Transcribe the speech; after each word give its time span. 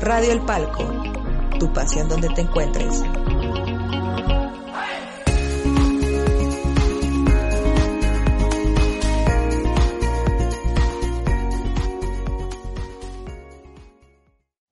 Radio 0.00 0.32
El 0.32 0.40
Palco, 0.44 0.84
tu 1.58 1.72
pasión 1.72 2.08
donde 2.08 2.28
te 2.30 2.42
encuentres. 2.42 3.02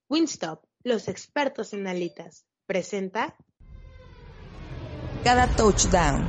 Winstop, 0.08 0.64
los 0.82 1.08
expertos 1.08 1.72
en 1.72 1.86
alitas, 1.86 2.44
presenta 2.66 3.34
Cada 5.24 5.46
touchdown. 5.56 6.28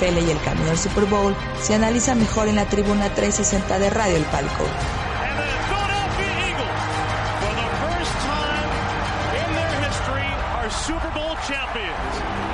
NFL 0.00 0.18
y 0.26 0.30
el 0.30 0.40
camino 0.40 0.70
al 0.70 0.78
Super 0.78 1.04
Bowl 1.04 1.34
se 1.60 1.74
analiza 1.74 2.14
mejor 2.14 2.48
en 2.48 2.56
la 2.56 2.66
tribuna 2.66 3.10
360 3.10 3.78
de 3.78 3.90
Radio 3.90 4.16
El 4.16 4.24
Palco. 4.24 4.64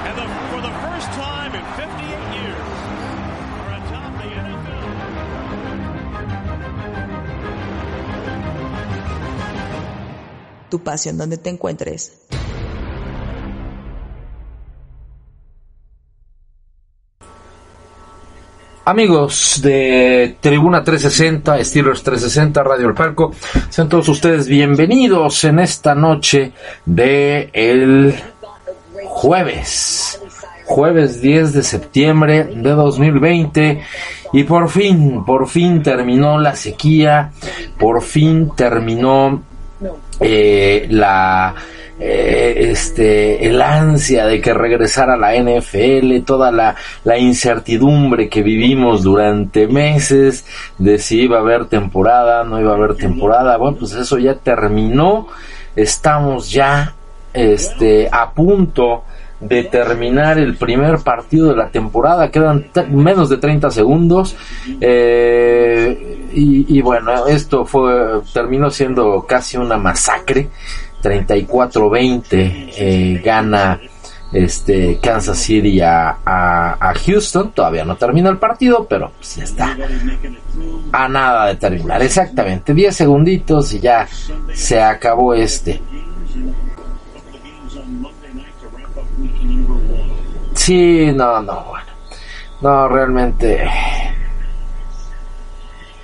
And 0.09 0.17
the 0.17 0.27
Philadelphia 0.51 2.17
Eagles, 2.33 2.81
for 12.31 12.36
Amigos 18.89 19.61
de 19.65 20.37
Tribuna 20.41 20.85
360, 20.85 21.65
Steelers 21.65 22.05
360, 22.05 22.63
Radio 22.63 22.87
El 22.87 22.95
Palco, 22.95 23.33
sean 23.69 23.89
todos 23.89 24.09
ustedes 24.09 24.47
bienvenidos 24.47 25.43
en 25.43 25.59
esta 25.59 25.97
noche 25.97 26.53
de 26.85 27.51
el 27.53 28.15
jueves, 29.07 30.23
jueves 30.67 31.21
10 31.21 31.55
de 31.55 31.63
septiembre 31.65 32.45
de 32.45 32.71
2020 32.71 33.83
y 34.33 34.45
por 34.45 34.69
fin, 34.69 35.25
por 35.25 35.49
fin 35.49 35.83
terminó 35.83 36.39
la 36.39 36.55
sequía, 36.55 37.33
por 37.77 38.01
fin 38.03 38.53
terminó 38.55 39.43
eh, 40.21 40.87
la 40.91 41.57
eh, 41.99 42.69
este 42.71 43.47
el 43.47 43.61
ansia 43.63 44.27
de 44.27 44.41
que 44.41 44.53
regresara 44.53 45.17
la 45.17 45.35
NFL, 45.35 46.21
toda 46.25 46.51
la, 46.51 46.77
la 47.05 47.19
incertidumbre 47.19 48.29
que 48.29 48.43
vivimos 48.43 49.03
durante 49.03 49.67
meses 49.67 50.45
de 50.79 50.99
si 50.99 51.23
iba 51.23 51.39
a 51.39 51.41
haber 51.41 51.67
temporada, 51.67 52.45
no 52.45 52.61
iba 52.61 52.73
a 52.73 52.77
haber 52.77 52.97
temporada, 52.97 53.57
bueno 53.57 53.79
pues 53.79 53.93
eso 53.93 54.19
ya 54.19 54.35
terminó, 54.35 55.29
estamos 55.75 56.51
ya 56.51 56.95
este 57.33 58.09
a 58.11 58.31
punto 58.31 59.05
de 59.41 59.65
terminar 59.65 60.39
el 60.39 60.57
primer 60.57 60.99
partido 60.99 61.51
de 61.51 61.57
la 61.57 61.69
temporada, 61.69 62.31
quedan 62.31 62.67
menos 62.91 63.29
de 63.29 63.37
30 63.37 63.71
segundos. 63.71 64.35
Eh, 64.81 66.29
y, 66.33 66.79
y 66.79 66.81
bueno, 66.81 67.27
esto 67.27 67.65
fue 67.65 68.21
terminó 68.33 68.71
siendo 68.71 69.27
casi 69.27 69.57
una 69.57 69.77
masacre, 69.77 70.49
34-20 71.07 72.73
eh, 72.77 73.23
gana 73.25 73.81
este 74.33 74.99
Kansas 75.01 75.39
City 75.39 75.81
a, 75.81 76.19
a, 76.25 76.95
Houston, 76.95 77.53
todavía 77.53 77.85
no 77.85 77.97
termina 77.97 78.29
el 78.29 78.39
partido, 78.39 78.87
pero 78.89 79.13
pues 79.17 79.39
está 79.39 79.77
a 80.93 81.09
nada 81.09 81.47
de 81.47 81.57
terminar, 81.57 82.03
exactamente 82.03 82.75
10 82.75 82.95
segunditos 82.95 83.73
y 83.73 83.81
ya 83.81 84.07
se 84.53 84.83
acabó 84.83 85.33
este. 85.35 85.81
Sí, 90.55 91.13
no, 91.15 91.41
no, 91.43 91.65
bueno. 91.65 91.87
No, 92.61 92.89
realmente. 92.89 93.69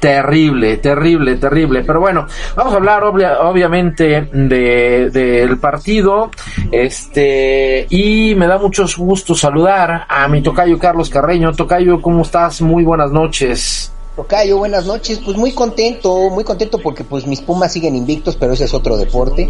Terrible, 0.02 0.78
terrible, 0.78 1.36
terrible. 1.36 1.84
Pero 1.84 2.00
bueno, 2.00 2.26
vamos 2.56 2.72
a 2.72 2.76
hablar 2.78 3.04
obvia- 3.04 3.38
obviamente 3.42 4.28
de, 4.32 5.10
del 5.10 5.58
partido. 5.60 6.28
Este, 6.72 7.86
y 7.88 8.34
me 8.34 8.48
da 8.48 8.58
mucho 8.58 8.84
gusto 8.98 9.36
saludar 9.36 10.04
a 10.08 10.26
mi 10.26 10.42
tocayo 10.42 10.76
Carlos 10.76 11.08
Carreño. 11.08 11.52
Tocayo, 11.52 12.02
¿cómo 12.02 12.22
estás? 12.22 12.60
Muy 12.60 12.82
buenas 12.82 13.12
noches. 13.12 13.92
Tocayo, 14.16 14.58
buenas 14.58 14.86
noches. 14.86 15.20
Pues 15.24 15.36
muy 15.36 15.52
contento, 15.52 16.28
muy 16.30 16.42
contento 16.42 16.78
porque 16.78 17.04
pues 17.04 17.24
mis 17.28 17.40
Pumas 17.40 17.72
siguen 17.72 17.94
invictos, 17.94 18.34
pero 18.34 18.54
ese 18.54 18.64
es 18.64 18.74
otro 18.74 18.96
deporte. 18.96 19.48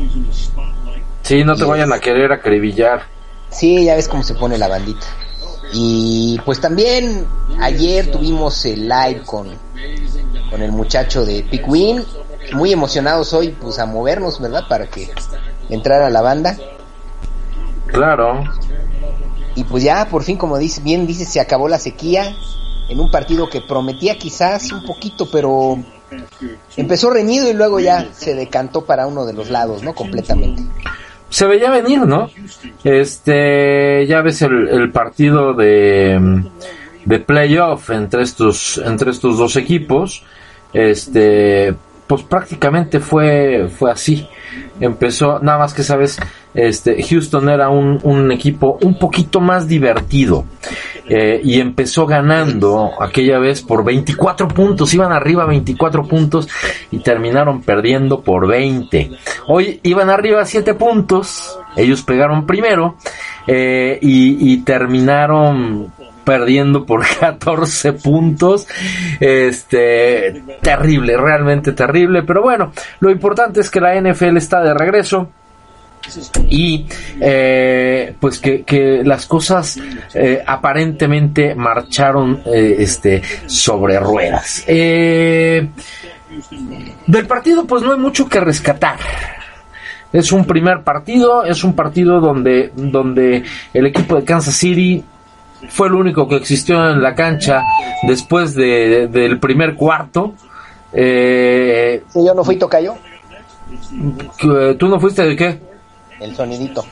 Sí, 1.22 1.44
no 1.44 1.56
te 1.56 1.64
vayan 1.64 1.94
a 1.94 1.98
querer 1.98 2.30
acribillar. 2.30 3.04
Sí, 3.48 3.86
ya 3.86 3.94
ves 3.94 4.06
cómo 4.06 4.22
se 4.22 4.34
pone 4.34 4.58
la 4.58 4.68
bandita. 4.68 5.06
Y 5.72 6.38
pues 6.44 6.60
también 6.60 7.24
ayer 7.58 8.10
tuvimos 8.10 8.66
el 8.66 8.86
live 8.86 9.22
con, 9.24 9.48
con 10.52 10.62
el 10.62 10.70
muchacho 10.70 11.24
de 11.24 11.42
Pickwin. 11.42 12.04
Muy 12.52 12.72
emocionados 12.72 13.32
hoy, 13.32 13.56
pues 13.58 13.78
a 13.78 13.86
movernos, 13.86 14.40
¿verdad? 14.40 14.64
Para 14.68 14.86
que 14.86 15.08
entrara 15.70 16.10
la 16.10 16.20
banda. 16.20 16.56
Claro. 17.86 18.44
Y 19.54 19.64
pues 19.64 19.82
ya, 19.82 20.06
por 20.08 20.22
fin, 20.22 20.36
como 20.36 20.58
dice, 20.58 20.82
bien 20.82 21.06
dice, 21.06 21.24
se 21.24 21.40
acabó 21.40 21.68
la 21.68 21.78
sequía 21.78 22.36
en 22.88 23.00
un 23.00 23.10
partido 23.10 23.48
que 23.48 23.62
prometía 23.62 24.18
quizás 24.18 24.70
un 24.72 24.84
poquito, 24.84 25.28
pero 25.30 25.78
empezó 26.76 27.10
reñido 27.10 27.48
y 27.48 27.54
luego 27.54 27.80
ya 27.80 28.08
se 28.12 28.34
decantó 28.34 28.84
para 28.84 29.06
uno 29.06 29.24
de 29.24 29.32
los 29.32 29.50
lados, 29.50 29.82
¿no? 29.82 29.94
Completamente. 29.94 30.62
se 31.30 31.46
veía 31.46 31.70
venir, 31.70 32.00
¿no? 32.00 32.28
Este, 32.84 34.06
ya 34.06 34.20
ves 34.20 34.42
el, 34.42 34.68
el 34.68 34.90
partido 34.90 35.54
de, 35.54 36.44
de 37.04 37.18
playoff 37.20 37.90
entre 37.90 38.22
estos, 38.22 38.78
entre 38.84 39.10
estos 39.10 39.38
dos 39.38 39.56
equipos, 39.56 40.24
este, 40.72 41.74
pues 42.06 42.22
prácticamente 42.22 43.00
fue, 43.00 43.68
fue 43.68 43.90
así. 43.90 44.28
Empezó, 44.80 45.38
nada 45.40 45.58
más 45.58 45.74
que 45.74 45.82
sabes, 45.82 46.18
este, 46.54 47.02
Houston 47.02 47.48
era 47.48 47.68
un, 47.70 47.98
un 48.02 48.30
equipo 48.32 48.78
un 48.82 48.98
poquito 48.98 49.40
más 49.40 49.66
divertido. 49.68 50.44
eh, 51.08 51.40
y 51.42 51.60
empezó 51.60 52.06
ganando 52.06 52.92
aquella 53.00 53.38
vez 53.38 53.60
por 53.62 53.84
24 53.84 54.48
puntos, 54.48 54.94
iban 54.94 55.12
arriba 55.12 55.44
24 55.46 56.04
puntos 56.04 56.48
y 56.90 56.98
terminaron 56.98 57.62
perdiendo 57.62 58.20
por 58.20 58.46
20. 58.46 59.10
Hoy 59.48 59.80
iban 59.82 60.10
arriba 60.10 60.44
7 60.44 60.74
puntos, 60.74 61.58
ellos 61.76 62.02
pegaron 62.02 62.46
primero 62.46 62.96
eh, 63.46 63.98
y, 64.00 64.52
y 64.52 64.58
terminaron 64.58 65.92
perdiendo 66.24 66.84
por 66.84 67.04
14 67.20 67.94
puntos. 67.94 68.66
Este, 69.20 70.42
terrible, 70.60 71.16
realmente 71.16 71.72
terrible. 71.72 72.22
Pero 72.22 72.42
bueno, 72.42 72.72
lo 73.00 73.10
importante 73.10 73.60
es 73.60 73.70
que 73.70 73.80
la 73.80 74.00
NFL 74.00 74.36
está 74.36 74.62
de 74.62 74.74
regreso 74.74 75.28
y 76.48 76.86
eh, 77.20 78.14
pues 78.18 78.38
que, 78.38 78.62
que, 78.62 79.02
las 79.04 79.26
cosas 79.26 79.78
eh, 80.14 80.42
aparentemente 80.44 81.54
marcharon 81.54 82.42
eh, 82.46 82.76
este 82.78 83.22
sobre 83.46 83.98
ruedas 84.00 84.64
eh, 84.66 85.68
del 87.06 87.26
partido 87.26 87.66
pues 87.66 87.82
no 87.82 87.92
hay 87.92 87.98
mucho 87.98 88.28
que 88.28 88.40
rescatar 88.40 88.98
es 90.12 90.32
un 90.32 90.44
primer 90.44 90.82
partido 90.82 91.44
es 91.44 91.62
un 91.62 91.74
partido 91.74 92.20
donde 92.20 92.72
donde 92.74 93.44
el 93.72 93.86
equipo 93.86 94.16
de 94.16 94.24
Kansas 94.24 94.56
City 94.56 95.04
fue 95.68 95.88
el 95.88 95.94
único 95.94 96.28
que 96.28 96.36
existió 96.36 96.90
en 96.90 97.02
la 97.02 97.14
cancha 97.14 97.64
después 98.02 98.54
de, 98.54 99.08
del 99.08 99.38
primer 99.38 99.74
cuarto 99.74 100.34
eh, 100.92 102.02
yo 102.14 102.34
no 102.34 102.44
fui 102.44 102.56
tocayo 102.56 102.94
tú 104.78 104.88
no 104.88 105.00
fuiste 105.00 105.22
de 105.24 105.36
qué 105.36 105.72
el 106.22 106.36
sonidito. 106.36 106.84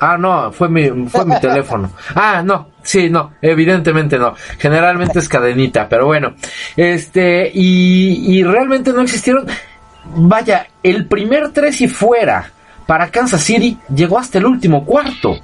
Ah, 0.00 0.16
no, 0.16 0.50
fue 0.50 0.68
mi, 0.68 0.88
fue 1.08 1.26
mi 1.26 1.38
teléfono. 1.40 1.90
Ah, 2.14 2.42
no, 2.42 2.68
sí, 2.82 3.10
no, 3.10 3.34
evidentemente 3.42 4.18
no. 4.18 4.34
Generalmente 4.58 5.18
es 5.18 5.28
cadenita, 5.28 5.86
pero 5.88 6.06
bueno. 6.06 6.34
Este, 6.76 7.50
y, 7.52 8.38
y 8.38 8.42
realmente 8.42 8.92
no 8.92 9.02
existieron. 9.02 9.46
Vaya, 10.14 10.66
el 10.82 11.06
primer 11.06 11.50
tres 11.52 11.80
y 11.82 11.88
fuera 11.88 12.50
para 12.86 13.10
Kansas 13.10 13.42
City 13.42 13.78
llegó 13.94 14.18
hasta 14.18 14.38
el 14.38 14.46
último 14.46 14.84
cuarto. 14.84 15.36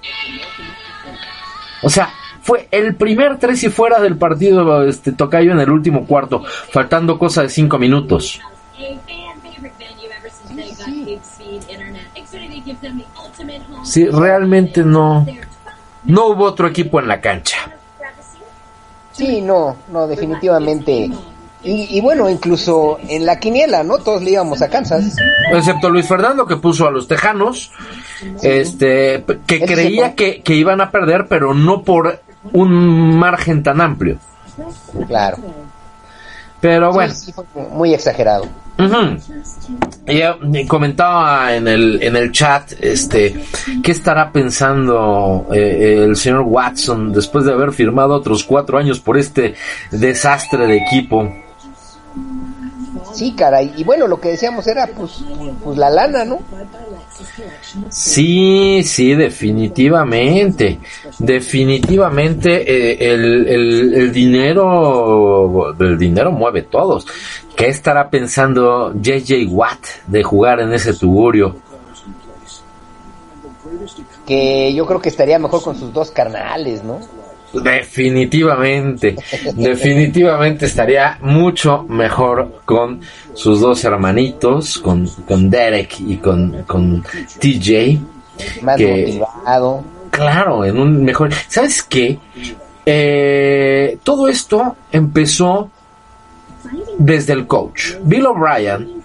O 1.82 1.90
sea, 1.90 2.08
fue 2.46 2.68
el 2.70 2.94
primer 2.94 3.38
tres 3.38 3.64
y 3.64 3.70
fuera 3.70 4.00
del 4.00 4.16
partido 4.16 4.84
este 4.84 5.10
Tocayo 5.10 5.50
en 5.50 5.58
el 5.58 5.68
último 5.68 6.06
cuarto, 6.06 6.44
faltando 6.70 7.18
cosa 7.18 7.42
de 7.42 7.48
cinco 7.48 7.76
minutos. 7.76 8.40
Sí, 13.82 14.06
realmente 14.06 14.84
no, 14.84 15.26
no 16.04 16.26
hubo 16.26 16.44
otro 16.44 16.68
equipo 16.68 17.00
en 17.00 17.08
la 17.08 17.20
cancha. 17.20 17.72
Sí, 19.10 19.40
no, 19.40 19.76
no, 19.90 20.06
definitivamente. 20.06 21.10
Y, 21.64 21.98
y, 21.98 22.00
bueno, 22.00 22.30
incluso 22.30 22.98
en 23.08 23.26
la 23.26 23.40
quiniela, 23.40 23.82
¿no? 23.82 23.98
Todos 23.98 24.22
le 24.22 24.32
íbamos 24.32 24.62
a 24.62 24.68
Kansas. 24.68 25.16
Excepto 25.52 25.90
Luis 25.90 26.06
Fernando 26.06 26.46
que 26.46 26.58
puso 26.58 26.86
a 26.86 26.92
los 26.92 27.08
Tejanos, 27.08 27.72
este, 28.40 29.24
que 29.46 29.60
creía 29.62 30.14
que, 30.14 30.42
que 30.42 30.54
iban 30.54 30.80
a 30.80 30.92
perder, 30.92 31.26
pero 31.28 31.54
no 31.54 31.82
por 31.82 32.20
un 32.52 33.18
margen 33.18 33.62
tan 33.62 33.80
amplio. 33.80 34.18
Claro. 35.06 35.38
Pero 36.60 36.92
bueno. 36.92 37.12
Sí, 37.14 37.32
muy 37.72 37.94
exagerado. 37.94 38.46
Eh, 40.06 40.66
comentaba 40.68 41.54
en 41.54 41.66
el, 41.66 42.02
en 42.02 42.14
el 42.14 42.30
chat, 42.30 42.72
este, 42.80 43.34
¿qué 43.82 43.92
estará 43.92 44.30
pensando 44.30 45.46
eh, 45.52 46.04
el 46.04 46.16
señor 46.16 46.42
Watson 46.42 47.12
después 47.12 47.46
de 47.46 47.52
haber 47.52 47.72
firmado 47.72 48.14
otros 48.14 48.44
cuatro 48.44 48.78
años 48.78 49.00
por 49.00 49.16
este 49.16 49.54
desastre 49.90 50.66
de 50.66 50.76
equipo? 50.76 51.32
Sí, 53.14 53.34
caray. 53.34 53.72
Y 53.76 53.84
bueno, 53.84 54.06
lo 54.06 54.20
que 54.20 54.30
decíamos 54.30 54.66
era, 54.66 54.86
pues, 54.86 55.24
pues 55.64 55.78
la 55.78 55.88
lana, 55.88 56.24
¿no? 56.24 56.40
Sí, 57.90 58.82
sí, 58.82 59.14
definitivamente. 59.14 60.80
Definitivamente 61.18 62.62
eh, 62.62 63.12
el, 63.12 63.46
el, 63.46 63.94
el 63.94 64.12
dinero, 64.12 65.74
el 65.78 65.98
dinero 65.98 66.32
mueve 66.32 66.62
todos. 66.62 67.06
¿Qué 67.56 67.68
estará 67.68 68.10
pensando 68.10 68.92
JJ 68.94 69.46
Watt 69.48 69.80
de 70.06 70.22
jugar 70.22 70.60
en 70.60 70.72
ese 70.72 70.92
tugurio? 70.94 71.56
Que 74.26 74.74
yo 74.74 74.84
creo 74.86 75.00
que 75.00 75.08
estaría 75.08 75.38
mejor 75.38 75.62
con 75.62 75.78
sus 75.78 75.92
dos 75.92 76.10
carnales, 76.10 76.82
¿no? 76.82 77.00
Definitivamente, 77.62 79.16
definitivamente 79.54 80.66
estaría 80.66 81.18
mucho 81.20 81.84
mejor 81.88 82.62
con 82.64 83.00
sus 83.34 83.60
dos 83.60 83.82
hermanitos, 83.84 84.78
con, 84.78 85.06
con 85.26 85.50
Derek 85.50 86.00
y 86.00 86.16
con, 86.16 86.62
con 86.64 87.02
TJ. 87.40 87.98
Más 88.62 88.76
Que- 88.76 89.06
motivado. 89.06 89.84
Claro, 90.10 90.64
en 90.64 90.78
un 90.78 91.04
mejor. 91.04 91.30
¿Sabes 91.48 91.82
qué? 91.82 92.18
Eh, 92.86 93.98
todo 94.02 94.28
esto 94.28 94.76
empezó 94.92 95.70
desde 96.98 97.32
el 97.34 97.46
coach. 97.46 97.94
Bill 98.02 98.26
O'Brien 98.26 99.02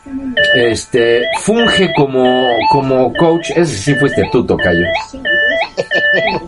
este, 0.55 1.23
funge 1.41 1.91
como, 1.95 2.49
como 2.71 3.11
coach. 3.13 3.49
Ese 3.55 3.75
sí 3.77 3.95
fuiste 3.95 4.23
tú, 4.31 4.45
Tocayo. 4.45 4.85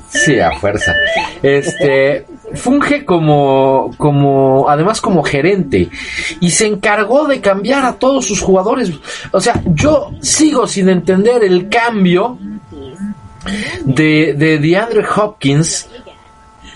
Sí, 0.10 0.40
a 0.40 0.52
fuerza. 0.60 0.94
Este, 1.42 2.26
funge 2.54 3.04
como, 3.06 3.92
como, 3.98 4.70
además 4.70 5.02
como 5.02 5.24
gerente 5.24 5.90
y 6.40 6.52
se 6.52 6.68
encargó 6.68 7.28
de 7.28 7.42
cambiar 7.42 7.86
a 7.86 7.94
todos 7.94 8.26
sus 8.26 8.42
jugadores. 8.42 8.92
O 9.32 9.42
sea, 9.42 9.62
yo 9.66 10.12
sigo 10.22 10.68
sin 10.68 10.90
entender 10.90 11.44
el 11.44 11.70
cambio 11.70 12.38
de, 13.86 14.34
de 14.34 14.60
DeAndre 14.60 15.04
Hopkins 15.16 15.88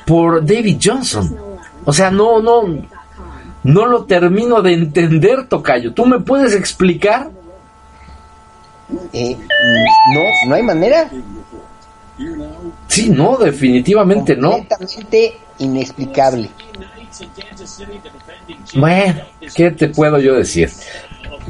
por 0.06 0.46
David 0.46 0.80
Johnson. 0.84 1.38
O 1.86 1.94
sea, 1.94 2.12
no, 2.12 2.42
no, 2.42 2.64
no 3.64 3.86
lo 3.86 4.06
termino 4.06 4.62
de 4.62 4.74
entender, 4.74 5.48
Tocayo. 5.48 5.94
¿Tú 5.94 6.06
me 6.06 6.20
puedes 6.20 6.54
explicar? 6.54 7.30
Eh, 9.14 9.38
no, 10.14 10.50
no 10.50 10.56
hay 10.56 10.64
manera. 10.64 11.10
Sí, 12.88 13.10
no, 13.10 13.38
definitivamente 13.38 14.36
no. 14.36 14.52
Completamente 14.52 15.38
inexplicable. 15.60 16.50
Bueno, 18.76 19.22
¿qué 19.56 19.72
te 19.72 19.90
puedo 19.90 20.20
yo 20.20 20.36
decir? 20.36 20.70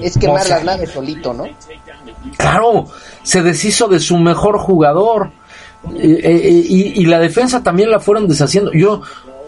Es 0.02 0.18
quemar 0.18 0.42
O 0.42 0.46
sea, 0.46 0.56
las 0.58 0.66
naves 0.66 0.92
solito, 0.92 1.34
¿no? 1.34 1.46
Claro, 2.38 2.88
se 3.24 3.42
deshizo 3.42 3.88
de 3.88 4.00
su 4.00 4.18
mejor 4.18 4.58
jugador. 4.60 5.32
Eh, 5.96 6.20
eh, 6.24 6.64
y, 6.68 7.02
y 7.02 7.06
la 7.06 7.20
defensa 7.20 7.64
también 7.64 7.90
la 7.90 8.00
fueron 8.00 8.28
deshaciendo. 8.28 8.72
Yo 8.74 9.02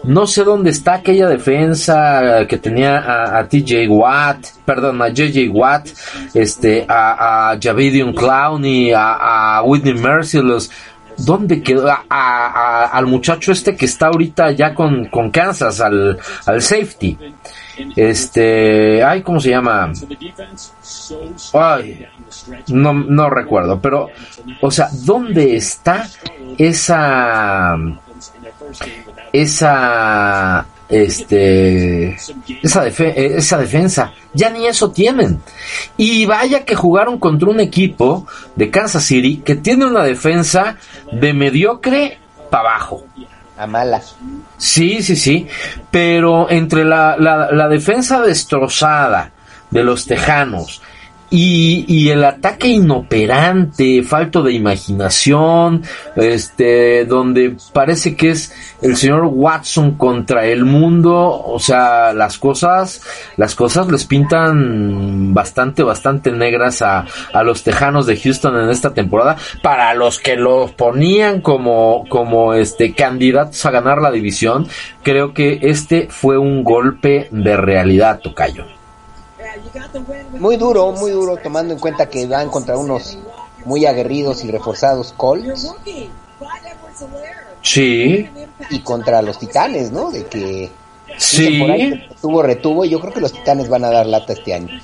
no 0.04 0.26
sé 0.26 0.44
dónde 0.44 0.70
está 0.70 0.94
aquella 0.94 1.28
defensa 1.28 2.46
que 2.48 2.56
tenía 2.56 2.98
a, 2.98 3.38
a 3.38 3.48
TJ 3.48 3.86
Watt, 3.88 4.46
perdón, 4.64 5.02
a 5.02 5.08
JJ 5.08 5.50
Watt, 5.52 5.88
este, 6.32 6.86
a, 6.88 7.50
a 7.50 7.58
Javidion 7.60 8.14
Clowney, 8.14 8.92
a, 8.92 9.58
a 9.58 9.62
Whitney 9.62 9.94
Merciless. 9.94 10.70
¿Dónde 11.24 11.62
quedó? 11.62 11.88
A- 12.08 12.90
al 12.92 13.06
muchacho 13.06 13.52
este 13.52 13.76
que 13.76 13.84
está 13.86 14.06
ahorita 14.08 14.50
ya 14.52 14.74
con, 14.74 15.06
con 15.06 15.30
Kansas, 15.30 15.80
al, 15.80 16.18
al 16.46 16.62
safety. 16.62 17.16
Este, 17.96 19.02
ay, 19.02 19.22
¿cómo 19.22 19.40
se 19.40 19.50
llama? 19.50 19.90
Ay, 21.54 22.06
no, 22.68 22.92
no 22.92 23.30
recuerdo, 23.30 23.80
pero, 23.80 24.08
o 24.60 24.70
sea, 24.70 24.88
¿dónde 25.04 25.56
está 25.56 26.06
esa, 26.58 27.74
esa, 29.32 30.66
este, 30.90 32.14
esa, 32.62 32.84
defe- 32.84 33.14
esa 33.16 33.58
defensa? 33.58 34.12
Ya 34.34 34.50
ni 34.50 34.66
eso 34.66 34.90
tienen. 34.90 35.40
Y 35.96 36.26
vaya 36.26 36.64
que 36.64 36.74
jugaron 36.74 37.18
contra 37.18 37.48
un 37.48 37.60
equipo 37.60 38.26
de 38.56 38.70
Kansas 38.70 39.04
City 39.04 39.38
que 39.44 39.54
tiene 39.56 39.86
una 39.86 40.04
defensa 40.04 40.76
de 41.12 41.32
mediocre 41.32 42.18
para 42.50 42.70
abajo. 42.70 43.04
A 43.56 43.66
mala. 43.66 44.00
Sí, 44.56 45.02
sí, 45.02 45.16
sí. 45.16 45.46
Pero 45.90 46.50
entre 46.50 46.84
la, 46.84 47.16
la, 47.18 47.50
la 47.52 47.68
defensa 47.68 48.20
destrozada 48.22 49.32
de 49.70 49.84
los 49.84 50.06
Tejanos 50.06 50.80
y, 51.30 51.84
y 51.86 52.10
el 52.10 52.24
ataque 52.24 52.68
inoperante, 52.68 54.02
falto 54.02 54.42
de 54.42 54.52
imaginación, 54.52 55.82
este, 56.16 57.04
donde 57.04 57.56
parece 57.72 58.16
que 58.16 58.30
es 58.30 58.52
el 58.82 58.96
señor 58.96 59.26
Watson 59.26 59.92
contra 59.92 60.44
el 60.46 60.64
mundo, 60.64 61.14
o 61.16 61.58
sea, 61.60 62.12
las 62.12 62.38
cosas, 62.38 63.02
las 63.36 63.54
cosas 63.54 63.88
les 63.88 64.04
pintan 64.06 65.32
bastante, 65.32 65.84
bastante 65.84 66.32
negras 66.32 66.82
a, 66.82 67.06
a 67.32 67.42
los 67.44 67.62
Tejanos 67.62 68.06
de 68.06 68.16
Houston 68.16 68.60
en 68.60 68.70
esta 68.70 68.92
temporada, 68.92 69.36
para 69.62 69.94
los 69.94 70.18
que 70.18 70.36
los 70.36 70.72
ponían 70.72 71.40
como, 71.40 72.04
como 72.08 72.54
este, 72.54 72.92
candidatos 72.92 73.64
a 73.64 73.70
ganar 73.70 74.02
la 74.02 74.10
división, 74.10 74.66
creo 75.02 75.32
que 75.32 75.60
este 75.62 76.08
fue 76.10 76.38
un 76.38 76.64
golpe 76.64 77.28
de 77.30 77.56
realidad, 77.56 78.20
Tocayo. 78.20 78.79
Muy 80.38 80.56
duro, 80.56 80.92
muy 80.92 81.10
duro, 81.10 81.36
tomando 81.36 81.74
en 81.74 81.80
cuenta 81.80 82.08
que 82.08 82.26
van 82.26 82.48
contra 82.48 82.76
unos 82.76 83.18
muy 83.64 83.86
aguerridos 83.86 84.44
y 84.44 84.50
reforzados 84.50 85.12
Colts. 85.16 85.72
Sí, 87.62 88.28
y 88.70 88.80
contra 88.80 89.22
los 89.22 89.38
Titanes, 89.38 89.92
¿no? 89.92 90.10
De 90.10 90.24
que 90.26 90.70
sí. 91.16 91.60
tuvo 92.20 92.42
retuvo 92.42 92.84
y 92.84 92.90
yo 92.90 93.00
creo 93.00 93.12
que 93.12 93.20
los 93.20 93.32
Titanes 93.32 93.68
van 93.68 93.84
a 93.84 93.90
dar 93.90 94.06
lata 94.06 94.32
este 94.32 94.54
año. 94.54 94.80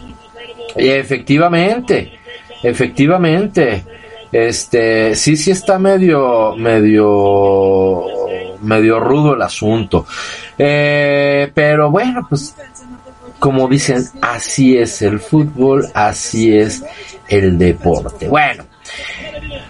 Efectivamente, 0.75 2.19
efectivamente. 2.63 3.85
Este, 4.31 5.15
sí, 5.15 5.37
sí 5.37 5.53
está 5.53 5.79
medio, 5.79 6.55
medio, 6.57 8.05
medio 8.61 9.01
rudo 9.01 9.35
el 9.35 9.43
asunto. 9.43 10.05
Eh, 10.59 11.51
pero 11.55 11.91
bueno, 11.91 12.27
pues, 12.29 12.55
como 13.39 13.69
dicen, 13.69 14.05
así 14.21 14.77
es 14.77 15.03
el 15.03 15.21
fútbol, 15.21 15.87
así 15.95 16.57
es 16.57 16.85
el 17.29 17.59
deporte. 17.59 18.29
Bueno. 18.29 18.65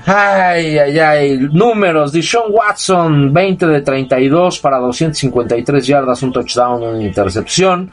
Ay, 0.06 0.78
ay, 0.78 0.99
ay. 0.99 1.38
Números. 1.52 2.12
Deshaun 2.12 2.52
Watson, 2.52 3.32
20 3.32 3.66
de 3.66 3.80
32 3.80 4.61
para 4.61 4.78
253 4.78 5.87
yardas, 5.87 6.23
un 6.23 6.32
touchdown, 6.32 6.82
una 6.82 7.02
intercepción. 7.02 7.90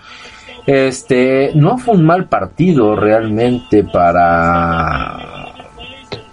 Este, 0.65 1.51
no 1.55 1.77
fue 1.77 1.95
un 1.95 2.05
mal 2.05 2.25
partido 2.25 2.95
realmente 2.95 3.83
para 3.83 5.17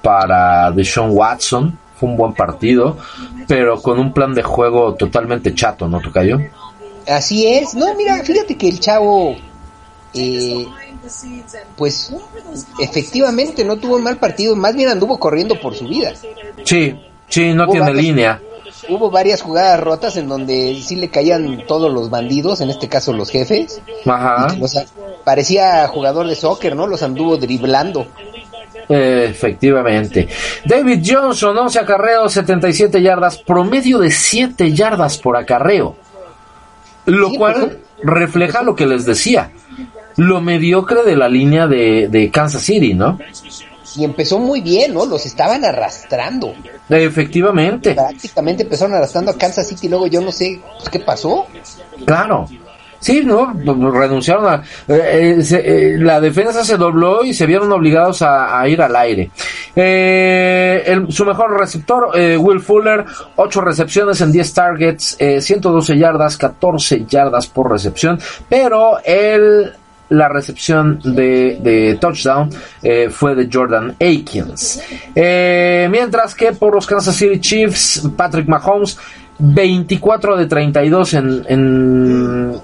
para 0.02 0.70
Deshaun 0.70 1.10
Watson. 1.12 1.78
Fue 1.94 2.08
un 2.08 2.16
buen 2.16 2.32
partido, 2.32 2.96
pero 3.46 3.80
con 3.82 3.98
un 3.98 4.12
plan 4.12 4.32
de 4.32 4.42
juego 4.42 4.94
totalmente 4.94 5.54
chato, 5.54 5.86
¿no, 5.86 6.00
Tocayo? 6.00 6.40
Así 7.06 7.46
es. 7.46 7.74
No, 7.74 7.94
mira, 7.94 8.22
fíjate 8.22 8.56
que 8.56 8.68
el 8.68 8.80
chavo, 8.80 9.36
eh, 10.14 10.66
pues, 11.76 12.12
efectivamente 12.80 13.64
no 13.64 13.76
tuvo 13.76 13.96
un 13.96 14.02
mal 14.02 14.16
partido, 14.18 14.54
más 14.56 14.74
bien 14.74 14.88
anduvo 14.90 15.18
corriendo 15.18 15.58
por 15.60 15.74
su 15.74 15.86
vida. 15.88 16.12
Sí, 16.64 16.94
sí, 17.28 17.52
no 17.54 17.64
Hubo 17.64 17.72
tiene 17.72 17.86
varias- 17.86 18.04
línea. 18.04 18.40
Hubo 18.88 19.10
varias 19.10 19.42
jugadas 19.42 19.78
rotas 19.80 20.16
en 20.16 20.26
donde 20.28 20.80
sí 20.82 20.96
le 20.96 21.10
caían 21.10 21.64
todos 21.68 21.92
los 21.92 22.08
bandidos, 22.10 22.60
en 22.60 22.70
este 22.70 22.88
caso 22.88 23.12
los 23.12 23.30
jefes. 23.30 23.80
Ajá. 24.06 24.56
O 24.60 24.66
sea, 24.66 24.84
parecía 25.22 25.86
jugador 25.88 26.26
de 26.26 26.34
soccer, 26.34 26.74
¿no? 26.74 26.86
Los 26.86 27.02
anduvo 27.02 27.36
driblando. 27.36 28.06
Efectivamente. 28.88 30.28
David 30.64 31.02
Johnson, 31.06 31.56
11 31.56 31.78
acarreos, 31.78 32.32
77 32.32 33.00
yardas, 33.02 33.38
promedio 33.38 33.98
de 33.98 34.10
7 34.10 34.72
yardas 34.72 35.18
por 35.18 35.36
acarreo. 35.36 35.96
Lo 37.10 37.30
cual 37.30 37.54
pues, 37.54 37.76
refleja 38.02 38.62
lo 38.62 38.74
que 38.74 38.86
les 38.86 39.04
decía. 39.04 39.50
Lo 40.16 40.40
mediocre 40.40 41.02
de 41.02 41.16
la 41.16 41.28
línea 41.28 41.66
de, 41.66 42.08
de 42.08 42.30
Kansas 42.30 42.62
City, 42.62 42.94
¿no? 42.94 43.18
Y 43.96 44.04
empezó 44.04 44.38
muy 44.38 44.60
bien, 44.60 44.94
¿no? 44.94 45.04
Los 45.04 45.26
estaban 45.26 45.64
arrastrando. 45.64 46.54
Efectivamente. 46.88 47.94
Prácticamente 47.94 48.62
empezaron 48.62 48.94
arrastrando 48.94 49.32
a 49.32 49.38
Kansas 49.38 49.66
City 49.66 49.86
y 49.86 49.90
luego 49.90 50.06
yo 50.06 50.20
no 50.20 50.30
sé 50.30 50.60
pues, 50.78 50.88
qué 50.88 51.00
pasó. 51.00 51.46
Claro. 52.04 52.46
Sí, 53.00 53.22
¿no? 53.24 53.52
Renunciaron 53.54 54.46
a... 54.46 54.62
eh, 54.88 55.38
eh, 55.40 55.44
eh, 55.50 55.96
la 55.98 56.20
defensa 56.20 56.62
se 56.64 56.76
dobló 56.76 57.24
y 57.24 57.32
se 57.32 57.46
vieron 57.46 57.72
obligados 57.72 58.22
a, 58.22 58.66
ir 58.68 58.80
al 58.82 58.94
aire. 58.94 59.30
Eh, 59.74 61.06
su 61.08 61.24
mejor 61.24 61.58
receptor, 61.58 62.10
Will 62.38 62.60
Fuller, 62.60 63.04
8 63.36 63.60
recepciones 63.62 64.20
en 64.20 64.32
10 64.32 64.54
targets, 64.54 65.16
eh, 65.18 65.40
112 65.40 65.96
yardas, 65.96 66.36
14 66.36 67.06
yardas 67.06 67.46
por 67.46 67.70
recepción, 67.70 68.18
pero 68.48 68.98
el, 69.02 69.72
la 70.10 70.28
recepción 70.28 71.00
de, 71.02 71.96
touchdown 72.00 72.50
eh, 72.82 73.08
fue 73.10 73.34
de 73.34 73.48
Jordan 73.50 73.92
Akins. 73.92 74.82
Eh, 75.14 75.88
mientras 75.90 76.34
que 76.34 76.52
por 76.52 76.74
los 76.74 76.86
Kansas 76.86 77.16
City 77.16 77.40
Chiefs, 77.40 78.08
Patrick 78.16 78.46
Mahomes, 78.48 78.98
24 79.38 80.36
de 80.36 80.46
32 80.46 81.14
en, 81.14 81.44
en, 81.48 82.60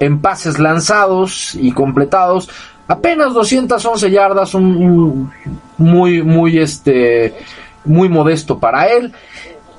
en 0.00 0.20
pases 0.20 0.58
lanzados 0.58 1.54
y 1.54 1.70
completados. 1.72 2.48
Apenas 2.88 3.32
211 3.34 4.10
yardas, 4.10 4.54
un, 4.54 4.64
un 4.76 5.32
muy, 5.78 6.22
muy, 6.22 6.58
este, 6.58 7.36
muy 7.84 8.08
modesto 8.08 8.58
para 8.58 8.86
él. 8.86 9.12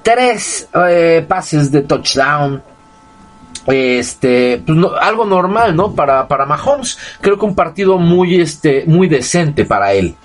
Tres 0.04 0.70
eh, 0.88 1.25
pases 1.28 1.70
de 1.72 1.82
touchdown. 1.82 2.63
Este, 3.68 4.63
pues 4.66 4.78
no- 4.78 4.94
algo 4.96 5.25
normal, 5.25 5.75
¿no? 5.75 5.94
Para, 5.94 6.28
para 6.28 6.46
Mahomes. 6.46 6.98
Creo 7.20 7.38
que 7.38 7.46
un 7.46 7.54
partido 7.56 7.98
muy, 7.98 8.40
este, 8.42 8.86
muy 8.88 9.08
decente 9.08 9.66
para 9.66 9.94
él. 9.94 10.16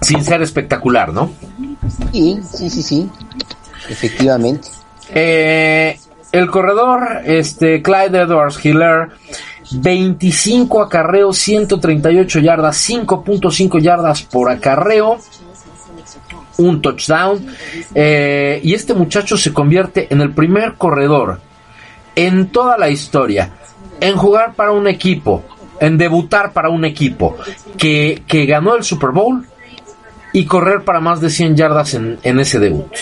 Sin 0.00 0.22
ser 0.22 0.42
espectacular, 0.42 1.12
¿no? 1.12 1.30
Sí, 2.12 2.38
sí, 2.52 2.68
sí, 2.68 2.82
sí. 2.82 3.10
Efectivamente. 3.88 4.68
Eh, 5.10 5.98
el 6.34 6.50
corredor, 6.50 7.22
este, 7.24 7.80
Clyde 7.80 8.22
Edwards 8.22 8.64
Hiller, 8.64 9.08
25 9.70 10.82
acarreos, 10.82 11.38
138 11.38 12.40
yardas, 12.40 12.90
5.5 12.90 13.80
yardas 13.80 14.22
por 14.22 14.50
acarreo, 14.50 15.18
un 16.58 16.82
touchdown. 16.82 17.46
eh, 17.94 18.60
y 18.64 18.74
este 18.74 18.94
muchacho 18.94 19.36
se 19.36 19.52
convierte 19.52 20.08
en 20.12 20.20
el 20.20 20.32
primer 20.32 20.74
corredor 20.74 21.40
en 22.16 22.48
toda 22.48 22.78
la 22.78 22.90
historia 22.90 23.50
en 24.00 24.16
jugar 24.16 24.54
para 24.54 24.72
un 24.72 24.88
equipo, 24.88 25.44
en 25.78 25.96
debutar 25.96 26.52
para 26.52 26.68
un 26.68 26.84
equipo 26.84 27.36
que, 27.78 28.24
que 28.26 28.44
ganó 28.44 28.74
el 28.74 28.82
Super 28.82 29.10
Bowl 29.10 29.46
y 30.32 30.46
correr 30.46 30.82
para 30.82 30.98
más 30.98 31.20
de 31.20 31.30
100 31.30 31.56
yardas 31.56 31.94
en, 31.94 32.18
en 32.24 32.40
ese 32.40 32.58
debut. 32.58 32.92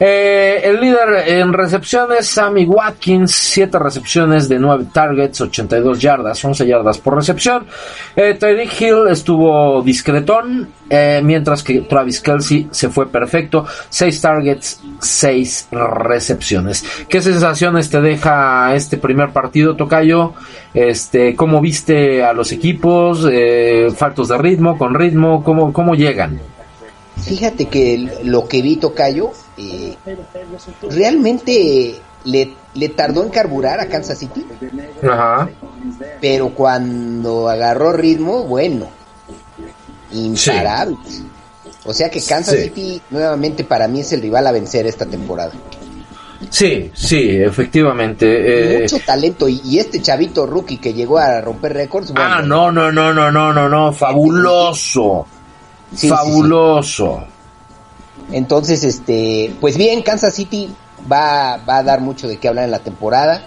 Eh, 0.00 0.60
el 0.62 0.80
líder 0.80 1.28
en 1.28 1.52
recepciones, 1.52 2.28
Sammy 2.28 2.64
Watkins, 2.64 3.32
7 3.32 3.78
recepciones 3.78 4.48
de 4.48 4.58
9 4.58 4.86
targets, 4.92 5.40
82 5.40 6.00
yardas, 6.00 6.44
11 6.44 6.66
yardas 6.66 6.98
por 6.98 7.16
recepción. 7.16 7.66
Eh, 8.14 8.36
Tyreek 8.38 8.80
Hill 8.80 9.08
estuvo 9.10 9.82
discretón, 9.82 10.68
eh, 10.88 11.20
mientras 11.24 11.62
que 11.62 11.80
Travis 11.80 12.20
Kelsey 12.20 12.68
se 12.70 12.88
fue 12.90 13.10
perfecto, 13.10 13.66
6 13.88 14.20
targets, 14.20 14.80
6 15.00 15.68
recepciones. 15.72 16.84
¿Qué 17.08 17.20
sensaciones 17.20 17.90
te 17.90 18.00
deja 18.00 18.74
este 18.74 18.98
primer 18.98 19.30
partido, 19.30 19.74
Tocayo? 19.74 20.34
Este, 20.74 21.34
¿Cómo 21.34 21.60
viste 21.60 22.22
a 22.22 22.32
los 22.32 22.52
equipos? 22.52 23.26
Eh, 23.30 23.88
¿Faltos 23.96 24.28
de 24.28 24.38
ritmo, 24.38 24.78
con 24.78 24.94
ritmo? 24.94 25.42
¿Cómo, 25.42 25.72
cómo 25.72 25.94
llegan? 25.94 26.40
Fíjate 27.24 27.66
que 27.66 28.08
lo 28.22 28.46
que 28.46 28.62
vi 28.62 28.76
Tocayo 28.76 29.32
eh, 29.58 29.96
realmente 30.90 31.96
le, 32.24 32.54
le 32.74 32.88
tardó 32.90 33.22
en 33.22 33.30
carburar 33.30 33.80
a 33.80 33.86
Kansas 33.88 34.18
City, 34.18 34.46
Ajá. 35.02 35.48
pero 36.20 36.50
cuando 36.54 37.48
agarró 37.48 37.92
ritmo, 37.92 38.44
bueno, 38.44 38.88
imparable. 40.12 40.96
O 41.84 41.92
sea 41.94 42.10
que 42.10 42.20
Kansas 42.20 42.54
Sí. 42.56 42.62
City 42.64 43.02
nuevamente 43.10 43.64
para 43.64 43.88
mí 43.88 44.00
es 44.00 44.12
el 44.12 44.20
rival 44.20 44.46
a 44.46 44.52
vencer 44.52 44.86
esta 44.86 45.06
temporada. 45.06 45.52
Sí, 46.50 46.90
sí, 46.94 47.36
efectivamente. 47.42 48.76
eh, 48.76 48.82
Mucho 48.82 49.00
talento 49.04 49.48
y, 49.48 49.60
y 49.64 49.78
este 49.78 50.00
chavito 50.00 50.46
rookie 50.46 50.76
que 50.78 50.92
llegó 50.94 51.18
a 51.18 51.40
romper 51.40 51.72
récords. 51.74 52.12
bueno, 52.12 52.28
ah, 52.30 52.42
no, 52.42 52.70
no, 52.70 52.92
no, 52.92 53.12
no, 53.12 53.30
no, 53.32 53.52
no, 53.52 53.68
no, 53.68 53.92
fabuloso. 53.92 55.26
Sí, 55.90 55.96
sí, 56.00 56.08
fabuloso. 56.08 57.24
Entonces, 58.32 58.84
este, 58.84 59.54
pues 59.60 59.76
bien, 59.76 60.02
Kansas 60.02 60.34
City 60.34 60.68
va, 61.10 61.58
va 61.68 61.78
a 61.78 61.82
dar 61.82 62.00
mucho 62.00 62.28
de 62.28 62.36
qué 62.38 62.48
hablar 62.48 62.64
en 62.64 62.70
la 62.70 62.80
temporada. 62.80 63.42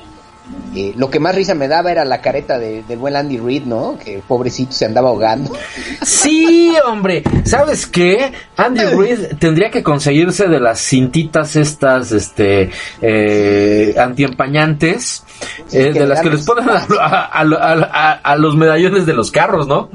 Eh, 0.75 0.93
lo 0.97 1.09
que 1.09 1.19
más 1.19 1.33
risa 1.35 1.53
me 1.53 1.67
daba 1.69 1.91
era 1.91 2.03
la 2.03 2.19
careta 2.19 2.57
de- 2.59 2.83
del 2.83 2.97
buen 2.99 3.15
Andy 3.15 3.37
Reid, 3.37 3.63
¿no? 3.63 3.97
Que 4.03 4.21
pobrecito 4.27 4.71
se 4.73 4.85
andaba 4.85 5.09
ahogando. 5.09 5.53
Sí, 6.03 6.73
hombre, 6.87 7.23
¿sabes 7.45 7.85
qué? 7.85 8.33
Andy 8.57 8.83
Reid 8.83 9.37
tendría 9.39 9.69
que 9.69 9.83
conseguirse 9.83 10.47
de 10.47 10.59
las 10.59 10.79
cintitas 10.81 11.55
estas, 11.55 12.11
este, 12.11 12.71
eh, 13.01 13.93
antiempañantes, 13.97 15.23
eh, 15.71 15.93
de 15.93 16.07
las 16.07 16.21
que 16.21 16.29
les 16.31 16.45
ponen 16.45 16.69
a, 16.69 16.73
a- 16.99 17.41
a- 17.41 17.89
a- 17.91 18.11
a 18.23 18.35
los 18.35 18.55
medallones 18.57 19.05
de 19.05 19.13
los 19.13 19.31
carros, 19.31 19.67
¿no? 19.67 19.89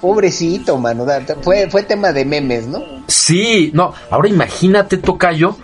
Pobrecito, 0.00 0.78
mano. 0.78 1.06
Fue, 1.42 1.68
fue 1.70 1.82
tema 1.82 2.12
de 2.12 2.24
memes, 2.24 2.66
¿no? 2.66 2.82
Sí, 3.06 3.70
no, 3.74 3.92
ahora 4.10 4.28
imagínate, 4.28 4.96
Tocayo, 4.96 5.56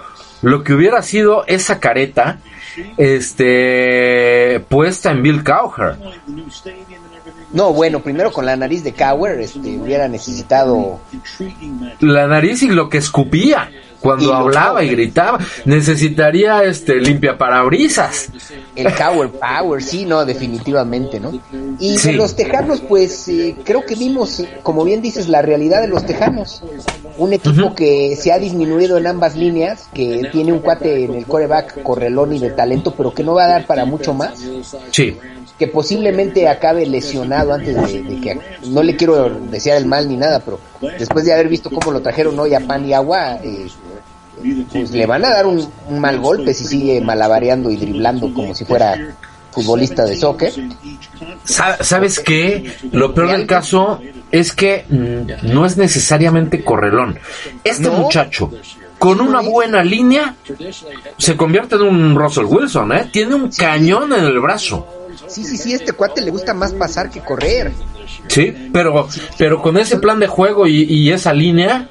lo 0.43 0.63
que 0.63 0.75
hubiera 0.75 1.03
sido 1.03 1.47
esa 1.47 1.81
careta, 1.81 2.39
este, 2.97 4.61
puesta 4.69 5.11
en 5.11 5.23
Bill 5.23 5.43
Cowher. 5.43 5.97
No, 7.53 7.73
bueno, 7.73 8.01
primero 8.01 8.33
con 8.33 8.45
la 8.45 8.57
nariz 8.57 8.85
de 8.85 8.93
Cower, 8.93 9.41
este, 9.41 9.79
hubiera 9.79 10.09
necesitado. 10.09 11.01
La 12.01 12.27
nariz 12.27 12.63
y 12.63 12.69
lo 12.69 12.89
que 12.89 12.99
escupía 12.99 13.71
cuando 14.01 14.31
Y 14.31 14.33
hablaba 14.33 14.83
y 14.85 14.89
gritaba, 14.91 15.39
necesitaría 15.65 16.65
este 16.65 16.97
limpia 17.01 17.37
parabrisas. 17.39 18.29
El 18.75 18.93
Cower 18.95 19.31
Power, 19.31 19.83
sí, 19.83 20.05
no, 20.05 20.25
definitivamente, 20.25 21.21
¿no? 21.21 21.33
Y 21.79 21.99
Sí. 21.99 22.09
de 22.11 22.17
los 22.17 22.37
tejanos, 22.37 22.81
pues 22.81 23.29
eh, 23.29 23.57
creo 23.65 23.85
que 23.85 23.95
vimos, 23.95 24.43
como 24.63 24.85
bien 24.85 25.03
dices, 25.03 25.29
la 25.29 25.43
realidad 25.43 25.81
de 25.81 25.89
los 25.89 26.05
tejanos. 26.07 26.63
Un 27.19 27.33
equipo 27.33 27.75
que 27.75 28.17
se 28.17 28.33
ha 28.33 28.39
disminuido 28.39 28.99
en 28.99 29.07
ambas 29.07 29.37
líneas, 29.37 29.89
que 29.93 30.29
tiene 30.33 30.53
un 30.53 30.61
cuate 30.61 31.05
en 31.05 31.15
el 31.15 31.27
coreback 31.27 31.83
correlón 31.83 32.33
y 32.35 32.39
de 32.39 32.51
talento, 32.51 32.95
pero 32.95 33.13
que 33.13 33.25
no 33.25 33.35
va 33.35 33.45
a 33.45 33.49
dar 33.49 33.67
para 33.67 33.85
mucho 33.85 34.15
más. 34.15 34.39
Sí. 34.91 35.17
Que 35.59 35.69
posiblemente 35.69 36.49
acabe 36.49 36.85
lesionado 36.87 37.53
antes 37.55 37.75
de, 37.77 38.21
que. 38.21 38.39
No 38.69 38.83
le 38.83 38.97
quiero 38.97 39.31
desear 39.31 39.79
el 39.79 39.87
mal 39.87 40.09
ni 40.09 40.17
nada, 40.17 40.41
pero 40.41 40.61
después 40.99 41.25
de 41.25 41.33
haber 41.33 41.49
visto 41.49 41.71
cómo 41.71 41.93
lo 41.93 42.03
trajeron 42.03 42.39
hoy 42.39 42.55
a 42.55 42.61
pan 42.61 42.85
y 42.85 42.93
agua, 42.93 43.37
eh, 43.43 43.67
pues 44.71 44.91
le 44.91 45.07
van 45.07 45.25
a 45.25 45.31
dar 45.31 45.47
un, 45.47 45.67
un 45.89 45.99
mal 45.99 46.21
golpe 46.21 46.53
si 46.53 46.65
sigue 46.65 47.01
malabareando 47.01 47.71
y 47.71 47.77
driblando 47.77 48.33
como 48.35 48.55
si 48.55 48.65
fuera 48.67 49.17
futbolista 49.57 50.05
de 50.05 50.17
soccer. 50.17 50.53
¿Sabes 51.45 52.21
qué? 52.21 52.77
Lo 52.93 53.15
peor 53.15 53.31
del 53.31 53.47
caso 53.47 54.01
es 54.31 54.53
que 54.53 54.85
mm, 54.89 55.51
no 55.51 55.65
es 55.65 55.79
necesariamente 55.79 56.63
correlón. 56.63 57.19
Este 57.65 57.89
muchacho, 57.89 58.51
con 58.99 59.21
una 59.21 59.41
buena 59.41 59.83
línea, 59.83 60.35
se 61.17 61.37
convierte 61.37 61.77
en 61.77 61.83
un 61.83 62.15
Russell 62.15 62.45
Wilson, 62.45 62.93
¿eh? 62.93 63.09
Tiene 63.11 63.35
un 63.35 63.51
cañón 63.51 64.13
en 64.13 64.25
el 64.25 64.39
brazo. 64.41 64.87
Sí, 65.27 65.43
sí, 65.43 65.57
sí, 65.57 65.73
este 65.73 65.93
cuate 65.93 66.21
le 66.21 66.31
gusta 66.31 66.53
más 66.53 66.75
pasar 66.75 67.11
que 67.11 67.21
correr. 67.21 67.73
Sí, 68.29 68.71
pero, 68.73 69.09
pero 69.39 69.63
con 69.63 69.79
ese 69.79 69.97
plan 69.97 70.21
de 70.21 70.27
juego 70.27 70.67
y, 70.67 71.11
esa 71.11 71.33
línea, 71.33 71.89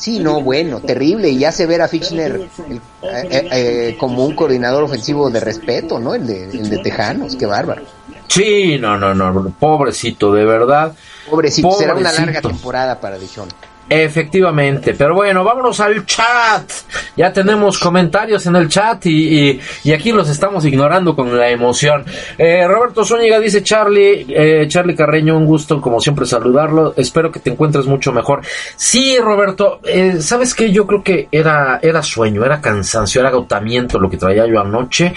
Sí, 0.00 0.18
no, 0.18 0.40
bueno, 0.40 0.80
terrible. 0.80 1.28
Y 1.28 1.44
hace 1.44 1.66
ver 1.66 1.82
a 1.82 1.88
Fichtner 1.88 2.48
eh, 2.70 2.80
eh, 3.02 3.48
eh, 3.52 3.96
como 4.00 4.24
un 4.24 4.34
coordinador 4.34 4.82
ofensivo 4.82 5.28
de 5.28 5.40
respeto, 5.40 6.00
¿no? 6.00 6.14
El 6.14 6.26
de, 6.26 6.44
el 6.44 6.70
de 6.70 6.78
Tejanos, 6.78 7.36
qué 7.36 7.44
bárbaro. 7.44 7.82
Sí, 8.26 8.78
no, 8.78 8.96
no, 8.96 9.14
no, 9.14 9.50
pobrecito, 9.58 10.32
de 10.32 10.46
verdad. 10.46 10.94
Pobrecito, 11.28 11.70
será 11.72 11.94
una 11.94 12.12
larga 12.12 12.40
temporada 12.40 12.98
para 12.98 13.18
Dijon. 13.18 13.48
Efectivamente, 13.92 14.94
pero 14.96 15.16
bueno, 15.16 15.42
vámonos 15.42 15.80
al 15.80 16.06
chat. 16.06 16.70
Ya 17.16 17.32
tenemos 17.32 17.76
comentarios 17.76 18.46
en 18.46 18.54
el 18.54 18.68
chat 18.68 19.04
y, 19.06 19.60
aquí 19.92 20.12
los 20.12 20.28
estamos 20.30 20.64
ignorando 20.64 21.16
con 21.16 21.36
la 21.36 21.50
emoción. 21.50 22.04
Eh, 22.38 22.68
Roberto 22.68 23.04
Zúñiga 23.04 23.40
dice 23.40 23.64
Charlie, 23.64 24.26
eh, 24.28 24.68
Charlie 24.68 24.94
Carreño, 24.94 25.36
un 25.36 25.44
gusto 25.44 25.80
como 25.80 26.00
siempre 26.00 26.24
saludarlo. 26.24 26.94
Espero 26.96 27.32
que 27.32 27.40
te 27.40 27.50
encuentres 27.50 27.86
mucho 27.86 28.12
mejor. 28.12 28.42
Sí, 28.76 29.18
Roberto, 29.18 29.80
eh, 29.82 30.20
sabes 30.20 30.54
que 30.54 30.70
yo 30.70 30.86
creo 30.86 31.02
que 31.02 31.28
era 31.32 31.80
era 31.82 32.00
sueño, 32.00 32.44
era 32.44 32.60
cansancio, 32.60 33.20
era 33.20 33.30
agotamiento 33.30 33.98
lo 33.98 34.08
que 34.08 34.18
traía 34.18 34.46
yo 34.46 34.60
anoche, 34.60 35.12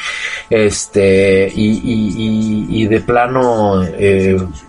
este 0.50 1.48
y, 1.54 1.74
y, 1.74 2.82
y 2.82 2.88
de 2.88 3.02
plano 3.02 3.84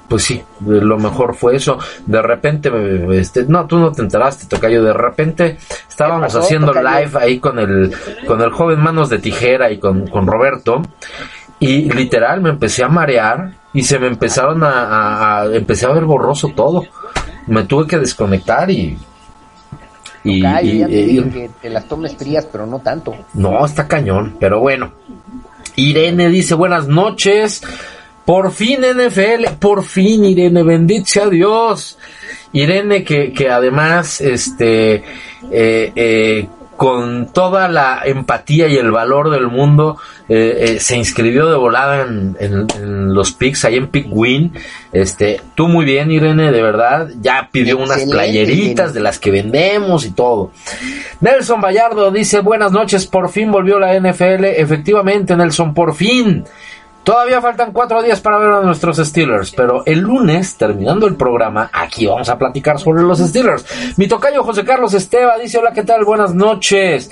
pues 0.08 0.24
sí, 0.24 0.42
lo 0.64 0.98
mejor 0.98 1.34
fue 1.34 1.56
eso. 1.56 1.78
De 2.06 2.20
repente, 2.20 2.70
este, 3.18 3.44
no, 3.44 3.66
tú 3.66 3.78
no 3.78 3.92
te 3.92 4.02
enteraste, 4.02 4.46
Tocayo. 4.46 4.82
De 4.82 4.92
repente 4.92 5.58
estábamos 5.88 6.34
haciendo 6.34 6.72
live 6.72 7.12
ahí 7.20 7.38
con 7.38 7.58
el, 7.58 7.92
con 8.26 8.40
el 8.40 8.50
joven 8.50 8.80
Manos 8.80 9.08
de 9.08 9.18
Tijera 9.18 9.70
y 9.70 9.78
con, 9.78 10.06
con 10.06 10.26
Roberto. 10.26 10.82
Y 11.58 11.90
literal 11.92 12.40
me 12.40 12.50
empecé 12.50 12.84
a 12.84 12.88
marear 12.88 13.52
y 13.72 13.82
se 13.82 13.98
me 13.98 14.06
empezaron 14.06 14.62
a, 14.62 15.44
empecé 15.52 15.86
a 15.86 15.92
ver 15.92 16.04
borroso 16.04 16.52
todo. 16.54 16.84
Me 17.46 17.64
tuve 17.64 17.86
que 17.86 17.98
desconectar 17.98 18.70
y 18.70 18.98
y, 20.24 20.40
que 20.40 21.50
te 21.60 21.68
las 21.68 21.86
tomes 21.86 22.16
frías, 22.16 22.48
pero 22.50 22.66
no 22.66 22.78
tanto. 22.78 23.14
No, 23.34 23.64
está 23.64 23.86
cañón, 23.86 24.36
pero 24.40 24.58
bueno. 24.58 24.92
Irene 25.76 26.28
dice 26.30 26.54
buenas 26.54 26.88
noches. 26.88 27.62
Por 28.24 28.52
fin 28.52 28.80
NFL, 28.80 29.56
por 29.58 29.84
fin 29.84 30.24
Irene, 30.24 30.62
bendito 30.62 31.06
sea 31.06 31.28
Dios. 31.28 31.98
Irene 32.52 33.04
que, 33.04 33.32
que 33.32 33.50
además, 33.50 34.20
este, 34.20 34.94
eh, 35.50 35.92
eh, 35.94 36.48
con 36.76 37.32
toda 37.32 37.68
la 37.68 38.02
empatía 38.04 38.66
y 38.68 38.76
el 38.76 38.90
valor 38.90 39.30
del 39.30 39.48
mundo, 39.48 39.98
eh, 40.28 40.78
se 40.80 40.96
inscribió 40.96 41.48
de 41.50 41.56
volada 41.56 42.02
en, 42.02 43.14
los 43.14 43.32
picks, 43.32 43.64
ahí 43.64 43.76
en 43.76 43.88
Pick 43.88 44.06
Win. 44.10 44.52
Este, 44.92 45.40
tú 45.54 45.68
muy 45.68 45.84
bien, 45.84 46.10
Irene, 46.10 46.50
de 46.50 46.62
verdad. 46.62 47.10
Ya 47.20 47.48
pidió 47.52 47.76
unas 47.78 48.04
playeritas 48.04 48.94
de 48.94 49.00
las 49.00 49.18
que 49.18 49.30
vendemos 49.30 50.04
y 50.04 50.12
todo. 50.12 50.50
Nelson 51.20 51.60
Vallardo 51.60 52.10
dice, 52.10 52.40
buenas 52.40 52.72
noches, 52.72 53.06
por 53.06 53.30
fin 53.30 53.52
volvió 53.52 53.78
la 53.78 53.98
NFL. 53.98 54.44
Efectivamente, 54.44 55.36
Nelson, 55.36 55.74
por 55.74 55.94
fin. 55.94 56.44
Todavía 57.04 57.42
faltan 57.42 57.72
cuatro 57.72 58.02
días 58.02 58.20
para 58.22 58.38
ver 58.38 58.48
a 58.48 58.62
nuestros 58.62 58.96
Steelers, 58.96 59.52
pero 59.52 59.82
el 59.84 60.00
lunes, 60.00 60.56
terminando 60.56 61.06
el 61.06 61.16
programa, 61.16 61.68
aquí 61.70 62.06
vamos 62.06 62.30
a 62.30 62.38
platicar 62.38 62.80
sobre 62.80 63.02
los 63.02 63.18
Steelers. 63.18 63.66
Mi 63.98 64.08
tocayo 64.08 64.42
José 64.42 64.64
Carlos 64.64 64.94
Esteba 64.94 65.36
dice, 65.36 65.58
hola, 65.58 65.72
¿qué 65.74 65.82
tal? 65.82 66.04
Buenas 66.06 66.34
noches. 66.34 67.10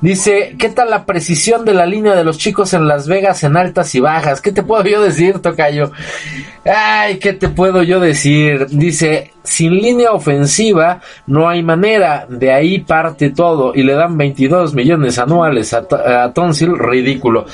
Dice, 0.00 0.56
¿qué 0.58 0.70
tal 0.70 0.88
la 0.88 1.04
precisión 1.04 1.66
de 1.66 1.74
la 1.74 1.84
línea 1.84 2.14
de 2.14 2.24
los 2.24 2.38
chicos 2.38 2.72
en 2.72 2.88
Las 2.88 3.06
Vegas 3.06 3.44
en 3.44 3.58
altas 3.58 3.94
y 3.94 4.00
bajas? 4.00 4.40
¿Qué 4.40 4.52
te 4.52 4.62
puedo 4.62 4.84
yo 4.84 5.02
decir, 5.02 5.40
Tocayo? 5.40 5.92
Ay, 6.64 7.18
¿qué 7.18 7.34
te 7.34 7.50
puedo 7.50 7.82
yo 7.82 8.00
decir? 8.00 8.68
Dice, 8.70 9.32
sin 9.42 9.74
línea 9.74 10.12
ofensiva 10.12 11.00
no 11.26 11.48
hay 11.48 11.62
manera, 11.62 12.26
de 12.28 12.52
ahí 12.52 12.80
parte 12.80 13.30
todo 13.30 13.72
y 13.74 13.82
le 13.82 13.94
dan 13.94 14.16
22 14.16 14.74
millones 14.74 15.18
anuales 15.18 15.72
a, 15.72 16.32
Tonsil, 16.32 16.78
ridículo. 16.78 17.46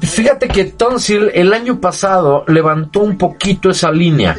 Fíjate 0.00 0.48
que 0.48 0.64
Tonsil 0.64 1.30
el 1.34 1.52
año 1.52 1.80
pasado 1.80 2.44
levantó 2.48 3.00
un 3.00 3.18
poquito 3.18 3.70
esa 3.70 3.90
línea. 3.90 4.36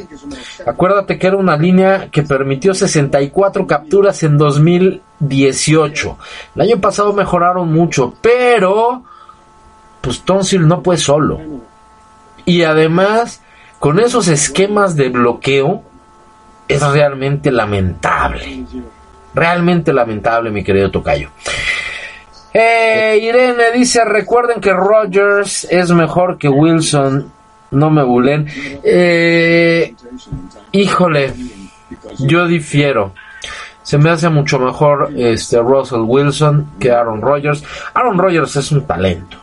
Acuérdate 0.65 1.17
que 1.17 1.28
era 1.28 1.38
una 1.38 1.58
línea 1.58 2.10
que 2.12 2.24
permitió 2.24 2.74
64 2.74 3.67
capturas 3.67 4.24
en 4.24 4.38
2018. 4.38 6.17
El 6.56 6.62
año 6.62 6.82
pasado 6.82 7.13
mejoraron 7.13 7.72
mucho, 7.72 8.15
pero 8.22 9.04
pues 10.02 10.22
Tonsil 10.24 10.67
no 10.67 10.82
fue 10.82 10.98
solo. 10.98 11.39
Y 12.46 12.63
además, 12.63 13.41
con 13.80 14.00
esos 14.00 14.28
esquemas 14.28 14.96
de 14.96 15.10
bloqueo, 15.10 15.84
es 16.73 16.81
realmente 16.81 17.51
lamentable. 17.51 18.65
Realmente 19.34 19.93
lamentable, 19.93 20.51
mi 20.51 20.63
querido 20.63 20.91
Tocayo. 20.91 21.29
Eh, 22.53 23.19
Irene 23.21 23.71
dice, 23.73 24.03
recuerden 24.03 24.60
que 24.60 24.73
Rogers 24.73 25.65
es 25.69 25.91
mejor 25.91 26.38
que 26.38 26.49
Wilson. 26.49 27.31
No 27.71 27.89
me 27.89 28.03
bulen. 28.03 28.47
Eh, 28.84 29.95
híjole, 30.73 31.34
yo 32.19 32.45
difiero. 32.47 33.13
Se 33.81 33.97
me 33.97 34.10
hace 34.10 34.29
mucho 34.29 34.60
mejor 34.60 35.12
este 35.15 35.60
Russell 35.60 36.01
Wilson 36.01 36.73
que 36.79 36.91
Aaron 36.91 37.21
Rodgers. 37.21 37.63
Aaron 37.93 38.17
Rodgers 38.17 38.55
es 38.57 38.71
un 38.73 38.86
talento. 38.86 39.38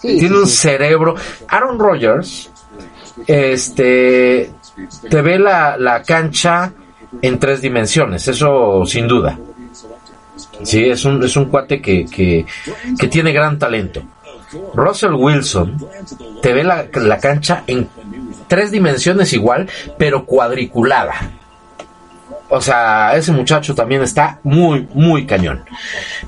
Tiene 0.00 0.38
un 0.38 0.46
cerebro. 0.46 1.14
Aaron 1.48 1.78
Rodgers 1.78 2.50
este 3.26 4.50
te 5.08 5.22
ve 5.22 5.38
la, 5.38 5.76
la 5.76 6.02
cancha 6.02 6.72
en 7.22 7.38
tres 7.38 7.60
dimensiones, 7.60 8.28
eso 8.28 8.84
sin 8.86 9.08
duda. 9.08 9.38
Sí, 10.62 10.84
es 10.84 11.04
un, 11.04 11.22
es 11.22 11.36
un 11.36 11.46
cuate 11.46 11.80
que, 11.80 12.06
que, 12.06 12.44
tiene 13.08 13.32
gran 13.32 13.58
talento. 13.58 14.02
Russell 14.74 15.12
Wilson 15.12 15.76
te 16.42 16.52
ve 16.52 16.64
la, 16.64 16.86
la 16.94 17.18
cancha 17.18 17.64
en 17.66 17.88
tres 18.48 18.70
dimensiones 18.70 19.32
igual, 19.32 19.68
pero 19.98 20.24
cuadriculada. 20.24 21.14
O 22.50 22.60
sea, 22.60 23.14
ese 23.14 23.32
muchacho 23.32 23.74
también 23.74 24.02
está 24.02 24.40
muy, 24.42 24.88
muy 24.94 25.26
cañón. 25.26 25.64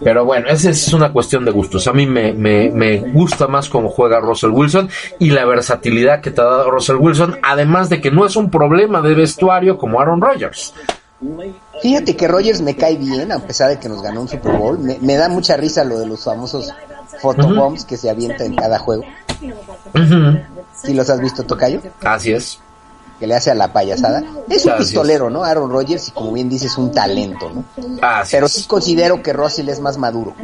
Pero 0.02 0.24
bueno, 0.24 0.48
esa 0.48 0.70
es 0.70 0.92
una 0.92 1.12
cuestión 1.12 1.44
de 1.44 1.50
gustos. 1.50 1.86
A 1.88 1.92
mí 1.92 2.06
me, 2.06 2.32
me, 2.32 2.70
me 2.70 2.98
gusta 2.98 3.46
más 3.46 3.68
cómo 3.68 3.88
juega 3.88 4.20
Russell 4.20 4.50
Wilson 4.50 4.90
y 5.18 5.30
la 5.30 5.46
versatilidad 5.46 6.20
que 6.20 6.30
te 6.30 6.42
ha 6.42 6.44
dado 6.44 6.70
Russell 6.70 6.96
Wilson, 6.96 7.38
además 7.42 7.88
de 7.88 8.00
que 8.00 8.10
no 8.10 8.26
es 8.26 8.36
un 8.36 8.50
problema 8.50 9.00
de 9.00 9.14
vestuario 9.14 9.78
como 9.78 10.00
Aaron 10.00 10.20
Rodgers. 10.20 10.74
Fíjate 11.82 12.16
que 12.16 12.28
Rodgers 12.28 12.60
me 12.60 12.76
cae 12.76 12.96
bien, 12.96 13.32
a 13.32 13.38
pesar 13.38 13.70
de 13.70 13.78
que 13.78 13.88
nos 13.88 14.02
ganó 14.02 14.20
un 14.20 14.28
Super 14.28 14.52
Bowl. 14.52 14.78
Me, 14.78 15.16
da 15.16 15.28
mucha 15.30 15.56
risa 15.56 15.84
lo 15.84 15.98
de 15.98 16.06
los 16.06 16.24
famosos 16.24 16.70
photobombs 17.20 17.84
que 17.86 17.96
se 17.96 18.10
avienta 18.10 18.44
en 18.44 18.54
cada 18.56 18.78
juego. 18.78 19.04
¿Sí 20.74 20.92
los 20.92 21.08
has 21.08 21.20
visto, 21.20 21.44
Tocayo? 21.44 21.80
Así 22.02 22.32
es 22.32 22.60
que 23.20 23.26
le 23.26 23.34
hace 23.34 23.50
a 23.50 23.54
la 23.54 23.70
payasada. 23.72 24.24
Es 24.48 24.64
un 24.64 24.76
pistolero, 24.78 25.28
¿no? 25.28 25.44
Aaron 25.44 25.70
Rodgers, 25.70 26.08
y 26.08 26.10
como 26.12 26.32
bien 26.32 26.48
dices, 26.48 26.76
un 26.78 26.90
talento, 26.90 27.50
¿no? 27.50 27.64
Pero 28.30 28.48
sí 28.48 28.64
considero 28.66 29.22
que 29.22 29.34
Russell 29.34 29.68
es 29.68 29.78
más 29.78 29.98
maduro. 29.98 30.34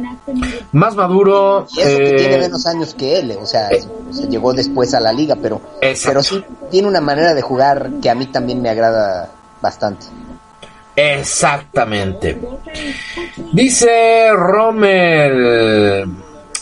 Más 0.71 0.95
maduro. 0.95 1.65
Y 1.75 1.79
eso 1.81 1.97
que 1.97 2.13
tiene 2.13 2.35
eh, 2.35 2.39
menos 2.39 2.67
años 2.67 2.93
que 2.93 3.17
él, 3.17 3.35
o 3.41 3.47
sea, 3.47 3.69
se 4.11 4.27
llegó 4.27 4.53
después 4.53 4.93
a 4.93 4.99
la 4.99 5.11
liga, 5.11 5.35
pero, 5.41 5.59
pero 5.81 6.21
sí 6.21 6.43
tiene 6.69 6.87
una 6.87 7.01
manera 7.01 7.33
de 7.33 7.41
jugar 7.41 7.89
que 7.99 8.11
a 8.11 8.15
mí 8.15 8.27
también 8.27 8.61
me 8.61 8.69
agrada 8.69 9.31
bastante. 9.59 10.05
Exactamente. 10.95 12.39
Dice 13.53 14.31
Rommel, 14.33 16.05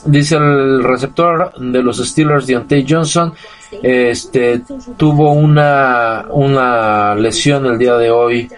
dice 0.06 0.36
el 0.36 0.82
receptor 0.82 1.54
de 1.60 1.84
los 1.84 1.98
Steelers, 1.98 2.48
Deontay 2.48 2.86
Johnson, 2.88 3.34
este 3.72 4.62
tuvo 4.98 5.32
una, 5.32 6.26
una 6.30 7.16
lesión 7.16 7.66
el 7.66 7.78
día 7.78 7.96
de 7.96 8.12
hoy 8.12 8.50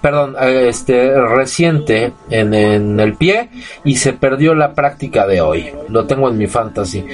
perdón, 0.00 0.36
eh, 0.40 0.68
este 0.68 1.14
reciente 1.20 2.12
en, 2.30 2.54
el 3.00 3.14
pie 3.14 3.50
y 3.84 3.96
se 3.96 4.12
perdió 4.12 4.54
la 4.54 4.72
práctica 4.72 5.26
de 5.26 5.40
hoy. 5.40 5.72
Lo 5.88 6.06
tengo 6.06 6.28
en 6.28 6.38
mi 6.38 6.46
fantasy. 6.46 7.04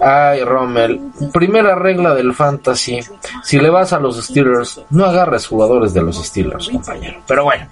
Ay, 0.00 0.44
Rommel, 0.44 1.00
primera 1.32 1.74
regla 1.74 2.14
del 2.14 2.34
fantasy, 2.34 3.00
si 3.42 3.58
le 3.58 3.70
vas 3.70 3.92
a 3.92 3.98
los 3.98 4.22
Steelers, 4.22 4.82
no 4.90 5.06
agarres 5.06 5.46
jugadores 5.46 5.94
de 5.94 6.02
los 6.02 6.22
Steelers, 6.22 6.68
compañero. 6.68 7.20
Pero 7.26 7.44
bueno, 7.44 7.66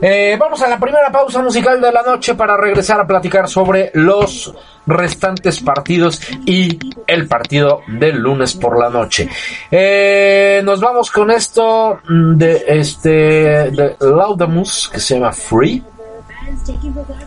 eh, 0.00 0.36
vamos 0.38 0.60
a 0.62 0.68
la 0.68 0.78
primera 0.78 1.10
pausa 1.10 1.40
musical 1.40 1.80
de 1.80 1.92
la 1.92 2.02
noche 2.02 2.34
para 2.34 2.56
regresar 2.56 3.00
a 3.00 3.06
platicar 3.06 3.48
sobre 3.48 3.90
los 3.94 4.52
restantes 4.86 5.60
partidos 5.60 6.20
y 6.44 6.78
el 7.06 7.28
partido 7.28 7.80
del 7.86 8.18
lunes 8.18 8.54
por 8.54 8.78
la 8.78 8.90
noche. 8.90 9.28
Eh, 9.70 10.60
nos 10.64 10.80
vamos 10.80 11.10
con 11.10 11.30
esto 11.30 12.00
de 12.08 12.64
este 12.66 13.70
Laudamus 14.02 14.88
que 14.92 15.00
se 15.00 15.14
llama 15.14 15.32
Free. 15.32 15.82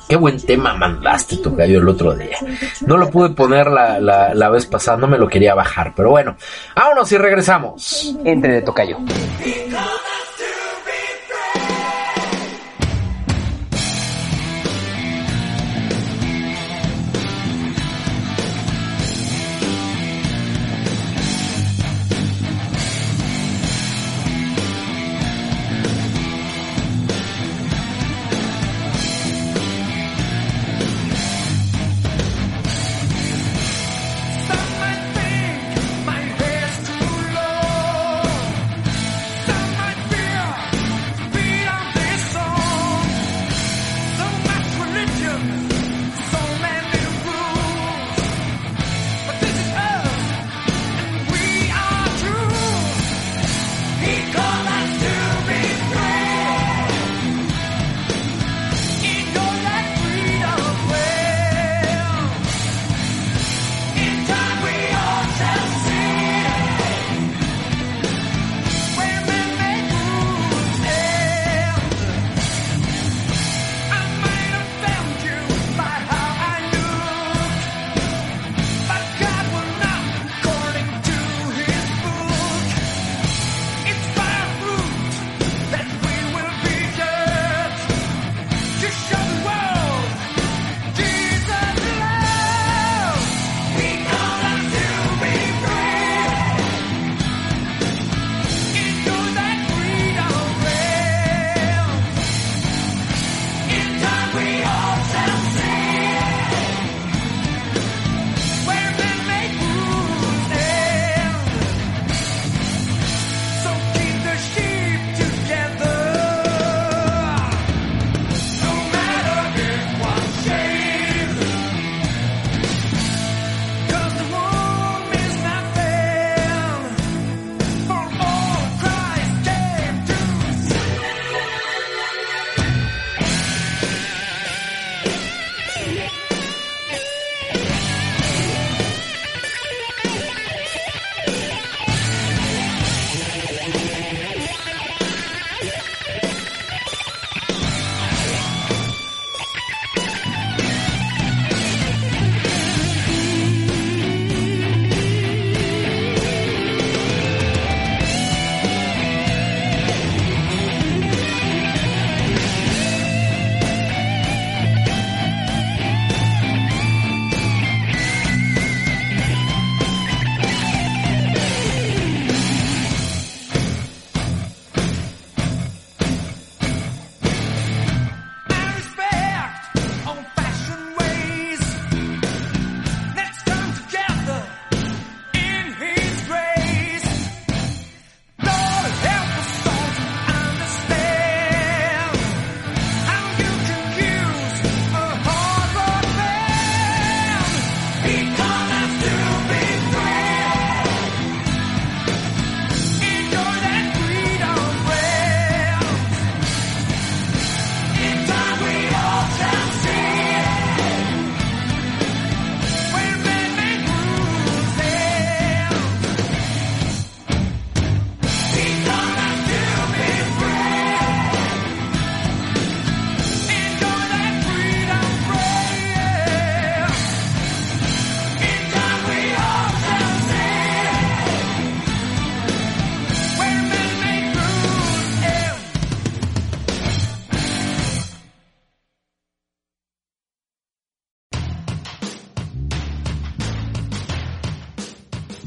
Qué 0.07 0.15
buen 0.15 0.39
tema 0.39 0.73
mandaste, 0.75 1.37
Tocayo, 1.37 1.79
el 1.79 1.89
otro 1.89 2.13
día. 2.13 2.37
No 2.85 2.97
lo 2.97 3.09
pude 3.09 3.29
poner 3.29 3.67
la, 3.67 3.99
la, 3.99 4.33
la, 4.33 4.49
vez 4.49 4.65
pasada, 4.65 4.97
no 4.97 5.07
me 5.07 5.17
lo 5.17 5.27
quería 5.27 5.55
bajar, 5.55 5.93
pero 5.95 6.11
bueno, 6.11 6.35
vámonos 6.75 7.11
y 7.11 7.17
regresamos. 7.17 8.15
Entre 8.23 8.53
de 8.53 8.61
Tocayo. 8.61 8.97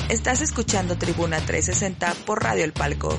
Estás 0.09 0.41
escuchando 0.41 0.97
Tribuna 0.97 1.37
360 1.37 2.25
por 2.25 2.43
Radio 2.43 2.65
El 2.65 2.73
Palco. 2.73 3.19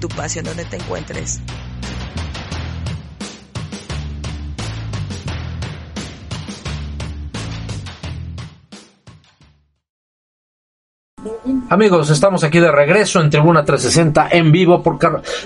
Tu 0.00 0.08
pasión 0.08 0.44
donde 0.44 0.64
te 0.64 0.76
encuentres. 0.76 1.40
Amigos, 11.70 12.10
estamos 12.10 12.44
aquí 12.44 12.58
de 12.60 12.70
regreso 12.70 13.20
en 13.20 13.30
Tribuna 13.30 13.64
360 13.64 14.28
en 14.30 14.52
vivo 14.52 14.82
por 14.82 14.98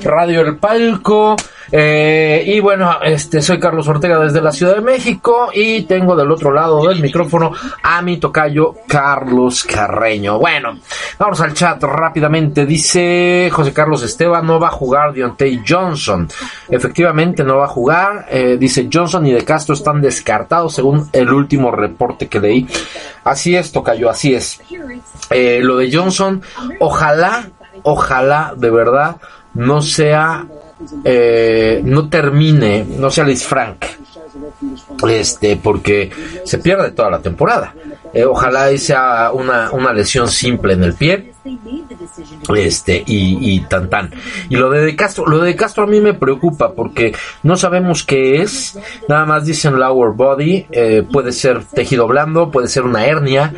Radio 0.02 0.40
El 0.40 0.56
Palco. 0.56 1.36
Eh, 1.70 2.42
y 2.46 2.60
bueno, 2.60 2.98
este 3.02 3.40
soy 3.40 3.58
Carlos 3.58 3.88
Ortega 3.88 4.18
desde 4.18 4.40
la 4.40 4.52
Ciudad 4.52 4.74
de 4.74 4.80
México 4.80 5.50
y 5.52 5.82
tengo 5.82 6.14
del 6.16 6.30
otro 6.30 6.52
lado 6.52 6.86
del 6.86 7.00
micrófono 7.00 7.52
a 7.82 8.02
mi 8.02 8.18
tocayo 8.18 8.74
Carlos 8.86 9.64
Carreño. 9.64 10.38
Bueno, 10.38 10.78
vamos 11.18 11.40
al 11.40 11.54
chat 11.54 11.82
rápidamente. 11.82 12.66
Dice 12.66 13.48
José 13.52 13.72
Carlos 13.72 14.02
Esteban, 14.02 14.46
no 14.46 14.58
va 14.58 14.68
a 14.68 14.72
jugar 14.72 15.12
Deontay 15.12 15.62
Johnson. 15.66 16.28
Efectivamente, 16.68 17.44
no 17.44 17.58
va 17.58 17.66
a 17.66 17.68
jugar. 17.68 18.26
Eh, 18.30 18.56
dice 18.58 18.88
Johnson 18.92 19.26
y 19.26 19.32
De 19.32 19.44
Castro 19.44 19.74
están 19.74 20.00
descartados 20.00 20.74
según 20.74 21.08
el 21.12 21.32
último 21.32 21.70
reporte 21.70 22.28
que 22.28 22.40
leí. 22.40 22.66
Así 23.24 23.56
es, 23.56 23.72
tocayo, 23.72 24.10
así 24.10 24.34
es. 24.34 24.60
Eh, 25.30 25.60
lo 25.62 25.78
de 25.78 25.83
Johnson, 25.92 26.42
ojalá, 26.80 27.48
ojalá 27.82 28.54
de 28.56 28.70
verdad 28.70 29.16
no 29.54 29.82
sea, 29.82 30.46
eh, 31.04 31.80
no 31.84 32.08
termine, 32.08 32.84
no 32.84 33.10
sea 33.10 33.24
Liz 33.24 33.44
Frank, 33.44 33.84
este, 35.08 35.56
porque 35.56 36.10
se 36.44 36.58
pierde 36.58 36.90
toda 36.92 37.10
la 37.10 37.20
temporada. 37.20 37.74
Eh, 38.12 38.24
ojalá 38.24 38.76
sea 38.78 39.30
una, 39.32 39.70
una 39.72 39.92
lesión 39.92 40.28
simple 40.28 40.74
en 40.74 40.84
el 40.84 40.94
pie, 40.94 41.33
este, 42.56 43.02
y, 43.06 43.54
y 43.54 43.60
tan 43.60 43.90
tan. 43.90 44.10
Y 44.48 44.56
lo 44.56 44.70
de 44.70 44.84
De 44.84 44.96
Castro, 44.96 45.26
lo 45.26 45.38
de 45.38 45.54
Castro 45.56 45.84
a 45.84 45.86
mí 45.86 46.00
me 46.00 46.14
preocupa 46.14 46.72
porque 46.72 47.14
no 47.42 47.56
sabemos 47.56 48.04
qué 48.04 48.42
es, 48.42 48.78
nada 49.08 49.24
más 49.26 49.44
dicen 49.44 49.78
lower 49.78 50.12
body, 50.12 50.66
eh, 50.70 51.02
puede 51.10 51.32
ser 51.32 51.64
tejido 51.64 52.06
blando, 52.06 52.50
puede 52.50 52.68
ser 52.68 52.84
una 52.84 53.06
hernia, 53.06 53.52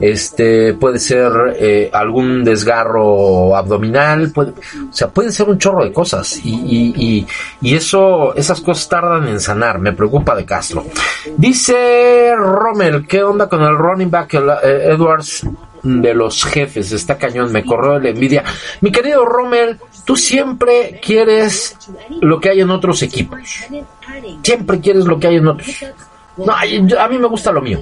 este, 0.00 0.74
puede 0.74 0.98
ser 0.98 1.32
eh, 1.56 1.90
algún 1.92 2.44
desgarro 2.44 3.56
abdominal, 3.56 4.32
puede, 4.32 4.52
o 4.52 4.92
sea, 4.92 5.08
puede 5.08 5.32
ser 5.32 5.48
un 5.48 5.58
chorro 5.58 5.84
de 5.84 5.92
cosas 5.92 6.40
y, 6.44 6.54
y, 6.54 6.94
y, 6.96 7.26
y 7.62 7.74
eso, 7.74 8.34
esas 8.34 8.60
cosas 8.60 8.88
tardan 8.88 9.28
en 9.28 9.40
sanar, 9.40 9.78
me 9.78 9.92
preocupa 9.92 10.34
De 10.34 10.44
Castro. 10.44 10.84
Dice 11.36 12.34
Rommel, 12.36 13.06
¿qué 13.06 13.22
onda 13.22 13.48
con 13.48 13.62
el 13.62 13.76
running 13.76 14.10
back 14.10 14.34
eh, 14.34 14.90
Edwards? 14.90 15.46
De 15.82 16.14
los 16.14 16.44
jefes, 16.44 16.92
está 16.92 17.16
cañón, 17.16 17.52
me 17.52 17.64
corrió 17.64 17.98
la 17.98 18.10
envidia. 18.10 18.44
Mi 18.80 18.90
querido 18.90 19.24
Rommel, 19.24 19.78
tú 20.04 20.16
siempre 20.16 21.00
quieres 21.04 21.76
lo 22.20 22.40
que 22.40 22.50
hay 22.50 22.60
en 22.60 22.70
otros 22.70 23.02
equipos. 23.02 23.38
Siempre 24.42 24.80
quieres 24.80 25.04
lo 25.04 25.18
que 25.18 25.28
hay 25.28 25.36
en 25.36 25.48
otros. 25.48 25.84
No, 26.46 26.52
a 26.52 27.08
mí 27.08 27.18
me 27.18 27.26
gusta 27.26 27.52
lo 27.52 27.60
mío. 27.60 27.80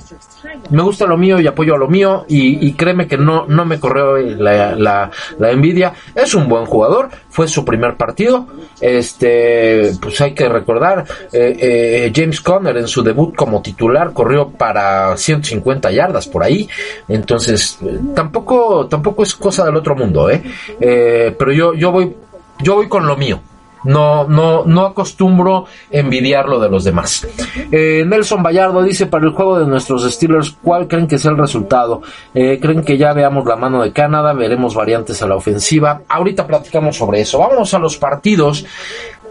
Me 0.71 0.83
gusta 0.83 1.07
lo 1.07 1.17
mío 1.17 1.41
y 1.41 1.47
apoyo 1.47 1.75
a 1.75 1.79
lo 1.79 1.89
mío 1.89 2.25
y, 2.29 2.73
créeme 2.73 3.07
que 3.07 3.17
no, 3.17 3.47
no 3.47 3.65
me 3.65 3.79
corrió 3.79 4.17
la, 4.17 4.75
la, 4.75 5.51
envidia. 5.51 5.93
Es 6.15 6.35
un 6.35 6.49
buen 6.49 6.67
jugador, 6.67 7.09
fue 7.31 7.49
su 7.49 7.65
primer 7.65 7.97
partido. 7.97 8.47
Este, 8.81 9.93
pues 10.01 10.21
hay 10.21 10.33
que 10.35 10.49
recordar, 10.49 11.05
eh, 11.33 11.57
eh, 11.61 12.13
James 12.15 12.41
Conner 12.41 12.77
en 12.77 12.87
su 12.87 13.03
debut 13.03 13.35
como 13.35 13.61
titular 13.61 14.13
corrió 14.13 14.49
para 14.49 15.17
150 15.17 15.91
yardas 15.91 16.27
por 16.29 16.43
ahí. 16.43 16.69
Entonces, 17.09 17.79
eh, 17.83 17.99
tampoco, 18.15 18.87
tampoco 18.87 19.23
es 19.23 19.35
cosa 19.35 19.65
del 19.65 19.77
otro 19.77 19.97
mundo, 19.97 20.31
¿eh? 20.31 20.43
pero 20.79 21.53
yo, 21.53 21.75
yo 21.75 21.93
voy, 21.93 22.15
yo 22.61 22.75
voy 22.77 22.89
con 22.89 23.07
lo 23.07 23.17
mío. 23.17 23.41
No, 23.85 24.25
no, 24.27 24.65
no 24.65 24.87
acostumbro 24.87 25.67
envidiar 25.91 26.49
lo 26.49 26.59
de 26.59 26.69
los 26.69 26.85
demás. 26.85 27.27
Eh, 27.71 28.05
Nelson 28.07 28.43
Vallardo 28.43 28.83
dice, 28.83 29.07
para 29.07 29.27
el 29.27 29.33
juego 29.33 29.59
de 29.59 29.67
nuestros 29.67 30.11
Steelers, 30.11 30.57
¿cuál 30.63 30.89
creen 30.89 31.07
que 31.07 31.19
sea 31.19 31.31
el 31.31 31.39
resultado? 31.39 32.03
Eh, 32.35 32.59
¿Creen 32.61 32.83
que 32.83 32.97
ya 32.97 33.13
veamos 33.13 33.47
la 33.47 33.57
mano 33.57 33.83
de 33.83 33.93
Canadá? 33.93 34.33
¿Veremos 34.33 34.75
variantes 34.75 35.23
a 35.23 35.27
la 35.27 35.37
ofensiva? 35.37 36.03
Ahorita 36.09 36.47
platicamos 36.47 36.97
sobre 36.97 37.21
eso. 37.21 37.39
Vámonos 37.39 37.73
a 37.75 37.79
los 37.79 37.97
partidos 37.97 38.65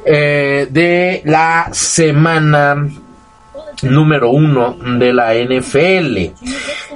eh, 0.06 0.68
de 0.70 1.22
la 1.26 1.70
semana 1.72 2.88
número 3.84 4.30
uno 4.30 4.78
de 4.98 5.14
la 5.14 5.34
NFL. 5.34 6.34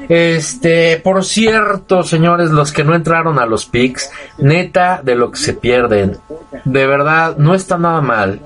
Este, 0.10 1.00
por 1.04 1.24
cierto, 1.24 2.04
señores, 2.04 2.52
los 2.52 2.72
que 2.72 2.84
no 2.84 2.96
entraron 2.96 3.40
a 3.40 3.46
los 3.46 3.66
picks, 3.66 4.12
neta 4.38 5.02
de 5.04 5.16
lo 5.16 5.32
que 5.32 5.38
se 5.38 5.54
pierden. 5.54 6.18
De 6.66 6.88
verdad, 6.88 7.38
no 7.38 7.54
está 7.56 7.78
nada 7.78 8.02
mal. 8.02 8.40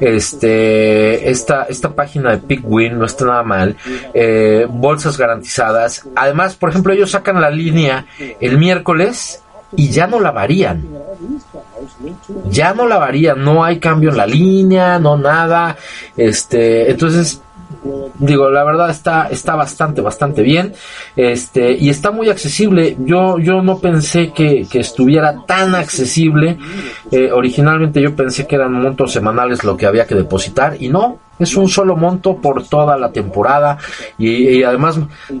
Este, 0.00 1.30
esta, 1.30 1.64
esta 1.64 1.94
página 1.94 2.30
de 2.30 2.38
PickWin 2.38 2.98
no 2.98 3.04
está 3.04 3.26
nada 3.26 3.42
mal. 3.42 3.76
Eh, 4.14 4.66
bolsas 4.68 5.18
garantizadas. 5.18 6.06
Además, 6.16 6.56
por 6.56 6.70
ejemplo, 6.70 6.92
ellos 6.92 7.10
sacan 7.10 7.40
la 7.40 7.50
línea 7.50 8.06
el 8.40 8.58
miércoles 8.58 9.42
y 9.76 9.90
ya 9.90 10.06
no 10.06 10.20
la 10.20 10.30
varían. 10.30 10.86
Ya 12.50 12.74
no 12.74 12.86
la 12.86 12.98
varían, 12.98 13.42
no 13.42 13.64
hay 13.64 13.78
cambio 13.78 14.10
en 14.10 14.16
la 14.16 14.26
línea, 14.26 14.98
no 14.98 15.16
nada. 15.16 15.76
Este, 16.16 16.90
entonces, 16.90 17.42
digo 18.18 18.50
la 18.50 18.64
verdad 18.64 18.90
está 18.90 19.28
está 19.28 19.54
bastante 19.54 20.00
bastante 20.00 20.42
bien 20.42 20.72
este 21.16 21.72
y 21.72 21.90
está 21.90 22.10
muy 22.10 22.28
accesible. 22.28 22.96
Yo 23.00 23.38
yo 23.38 23.62
no 23.62 23.78
pensé 23.78 24.32
que, 24.32 24.66
que 24.70 24.80
estuviera 24.80 25.44
tan 25.46 25.74
accesible. 25.74 26.58
Eh, 27.10 27.30
originalmente 27.32 28.00
yo 28.00 28.14
pensé 28.14 28.46
que 28.46 28.56
eran 28.56 28.72
montos 28.72 29.12
semanales 29.12 29.64
lo 29.64 29.76
que 29.76 29.86
había 29.86 30.06
que 30.06 30.14
depositar 30.14 30.76
y 30.80 30.88
no 30.88 31.18
es 31.38 31.54
un 31.56 31.68
solo 31.68 31.96
monto 31.96 32.36
por 32.38 32.66
toda 32.66 32.96
la 32.96 33.12
temporada 33.12 33.76
y, 34.18 34.58
y 34.58 34.62
además 34.62 34.98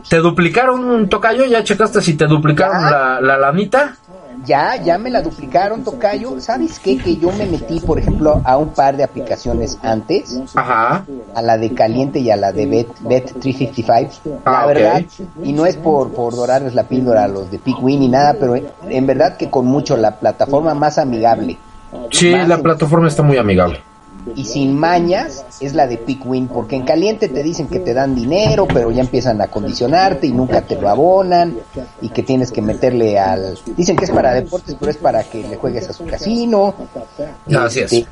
te 0.08 0.18
duplicaron 0.18 0.84
un 0.84 1.08
tocayo 1.08 1.46
ya 1.46 1.64
checaste 1.64 2.02
si 2.02 2.14
te 2.14 2.26
duplicaron 2.26 2.82
la, 2.82 3.20
la 3.20 3.38
lanita 3.38 3.96
ya, 4.44 4.76
ya 4.82 4.98
me 4.98 5.10
la 5.10 5.22
duplicaron, 5.22 5.82
Tocayo. 5.84 6.40
¿Sabes 6.40 6.78
qué? 6.78 6.98
Que 6.98 7.16
yo 7.16 7.30
me 7.32 7.46
metí, 7.46 7.80
por 7.80 7.98
ejemplo, 7.98 8.40
a 8.44 8.56
un 8.56 8.68
par 8.70 8.96
de 8.96 9.04
aplicaciones 9.04 9.78
antes. 9.82 10.38
Ajá. 10.54 11.04
A 11.34 11.42
la 11.42 11.56
de 11.58 11.72
Caliente 11.72 12.18
y 12.20 12.30
a 12.30 12.36
la 12.36 12.52
de 12.52 12.66
Bet, 12.66 12.88
Bet 13.00 13.32
355. 13.40 14.40
Ah, 14.44 14.60
la 14.62 14.66
verdad, 14.66 15.02
y 15.42 15.52
no 15.52 15.66
es 15.66 15.76
por, 15.76 16.10
por 16.12 16.34
dorarles 16.34 16.74
la 16.74 16.84
píldora 16.84 17.24
a 17.24 17.28
los 17.28 17.50
de 17.50 17.58
Pickwin 17.58 18.00
ni 18.00 18.08
nada, 18.08 18.36
pero 18.38 18.54
en 18.56 19.06
verdad 19.06 19.36
que 19.36 19.50
con 19.50 19.66
mucho 19.66 19.96
la 19.96 20.18
plataforma 20.18 20.74
más 20.74 20.98
amigable. 20.98 21.58
Sí, 22.10 22.30
Más 22.32 22.48
la 22.48 22.56
en- 22.56 22.62
plataforma 22.62 23.08
está 23.08 23.22
muy 23.22 23.36
amigable. 23.38 23.80
Y 24.34 24.44
sin 24.44 24.78
mañas 24.78 25.44
es 25.60 25.74
la 25.74 25.86
de 25.86 25.98
Pickwin, 25.98 26.48
porque 26.48 26.76
en 26.76 26.84
caliente 26.84 27.28
te 27.28 27.42
dicen 27.42 27.68
que 27.68 27.78
te 27.78 27.94
dan 27.94 28.14
dinero, 28.14 28.66
pero 28.66 28.90
ya 28.90 29.02
empiezan 29.02 29.40
a 29.40 29.48
condicionarte 29.48 30.26
y 30.26 30.32
nunca 30.32 30.62
te 30.62 30.80
lo 30.80 30.88
abonan 30.88 31.56
y 32.00 32.08
que 32.08 32.22
tienes 32.22 32.50
que 32.50 32.62
meterle 32.62 33.18
al... 33.18 33.58
Dicen 33.76 33.96
que 33.96 34.04
es 34.04 34.10
para 34.10 34.34
deportes, 34.34 34.76
pero 34.78 34.90
es 34.90 34.96
para 34.96 35.22
que 35.24 35.46
le 35.46 35.56
juegues 35.56 35.88
a 35.88 35.92
su 35.92 36.04
casino. 36.04 36.74
Así 37.56 37.80
es. 37.80 37.92
Este, 37.92 38.06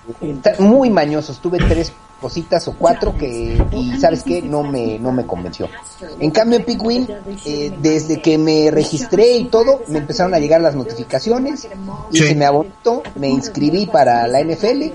muy 0.61 0.90
mañosos, 0.90 1.40
tuve 1.40 1.59
tres 1.59 1.92
cositas 2.20 2.66
o 2.68 2.72
cuatro 2.72 3.14
que 3.16 3.62
y 3.72 3.96
sabes 3.98 4.22
qué 4.22 4.40
no 4.40 4.62
me 4.62 4.98
no 4.98 5.12
me 5.12 5.27
convenció. 5.27 5.68
En 6.18 6.31
cambio 6.31 6.59
en 6.59 6.64
Pickwin 6.64 7.07
eh, 7.44 7.72
desde 7.81 8.22
que 8.22 8.38
me 8.38 8.70
registré 8.70 9.37
y 9.37 9.44
todo 9.46 9.83
me 9.88 9.98
empezaron 9.98 10.33
a 10.35 10.38
llegar 10.38 10.61
las 10.61 10.74
notificaciones 10.74 11.68
y 12.11 12.18
Sí. 12.18 12.29
se 12.29 12.35
me 12.35 12.46
abonó 12.46 13.03
me 13.16 13.29
inscribí 13.29 13.87
para 13.87 14.27
la 14.27 14.40
NFL 14.40 14.92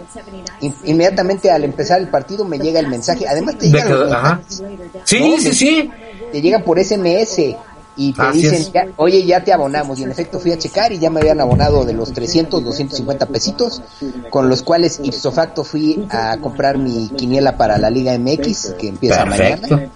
In- 0.61 0.75
inmediatamente 0.85 1.51
al 1.51 1.63
empezar 1.63 1.99
el 2.01 2.07
partido 2.09 2.45
me 2.45 2.57
llega 2.57 2.79
el 2.79 2.87
mensaje 2.87 3.27
además 3.27 3.57
te 3.57 3.67
llegan 3.69 3.87
que- 3.87 3.93
los 3.93 4.09
mensajes, 4.09 4.63
Sí, 5.05 5.19
No, 5.19 5.37
sí, 5.39 5.53
sí. 5.53 5.91
te 6.31 6.41
llegan 6.41 6.63
por 6.63 6.79
SMS 6.79 7.55
y 7.95 8.13
te 8.13 8.21
Así 8.21 8.41
dicen, 8.43 8.71
ya- 8.73 8.87
oye, 8.97 9.25
ya 9.25 9.43
te 9.43 9.51
abonamos. 9.51 9.99
Y 9.99 10.03
en 10.03 10.11
efecto 10.11 10.39
fui 10.39 10.51
a 10.51 10.57
checar 10.57 10.91
y 10.93 10.99
ya 10.99 11.09
me 11.09 11.19
habían 11.19 11.41
abonado 11.41 11.83
de 11.85 11.93
los 11.93 12.13
300, 12.13 12.63
250 12.63 13.25
pesitos, 13.25 13.81
con 14.29 14.47
los 14.47 14.63
cuales 14.63 14.99
ipso 15.03 15.31
facto 15.31 15.63
fui 15.63 16.07
a 16.09 16.37
comprar 16.37 16.77
mi 16.77 17.09
quiniela 17.09 17.57
para 17.57 17.77
la 17.77 17.89
Liga 17.89 18.13
MX, 18.17 18.75
que 18.79 18.87
empieza 18.87 19.23
Perfecto. 19.25 19.75
mañana. 19.75 19.91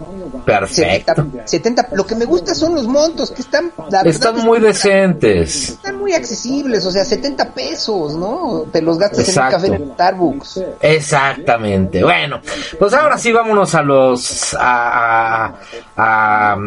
Perfecto. 0.45 1.13
70, 1.15 1.47
70, 1.47 1.89
lo 1.93 2.05
que 2.05 2.15
me 2.15 2.25
gusta 2.25 2.53
son 2.53 2.75
los 2.75 2.87
montos, 2.87 3.31
que 3.31 3.41
están, 3.41 3.71
la 3.89 4.01
Están 4.01 4.37
es 4.37 4.43
muy 4.43 4.59
decentes. 4.59 5.69
están 5.69 5.97
muy 5.99 6.13
accesibles, 6.13 6.85
o 6.85 6.91
sea, 6.91 7.05
70 7.05 7.51
pesos, 7.53 8.15
¿no? 8.15 8.65
Te 8.71 8.81
los 8.81 8.97
gastas 8.97 9.29
Exacto. 9.29 9.65
en 9.65 9.71
un 9.71 9.77
café 9.77 9.83
en 9.83 9.93
Starbucks. 9.93 10.61
Exactamente. 10.81 12.03
Bueno, 12.03 12.41
pues 12.79 12.93
ahora 12.93 13.17
sí 13.17 13.31
vámonos 13.31 13.73
a 13.75 13.81
los 13.81 14.53
a, 14.59 15.45
a, 15.45 15.53
a, 15.95 16.57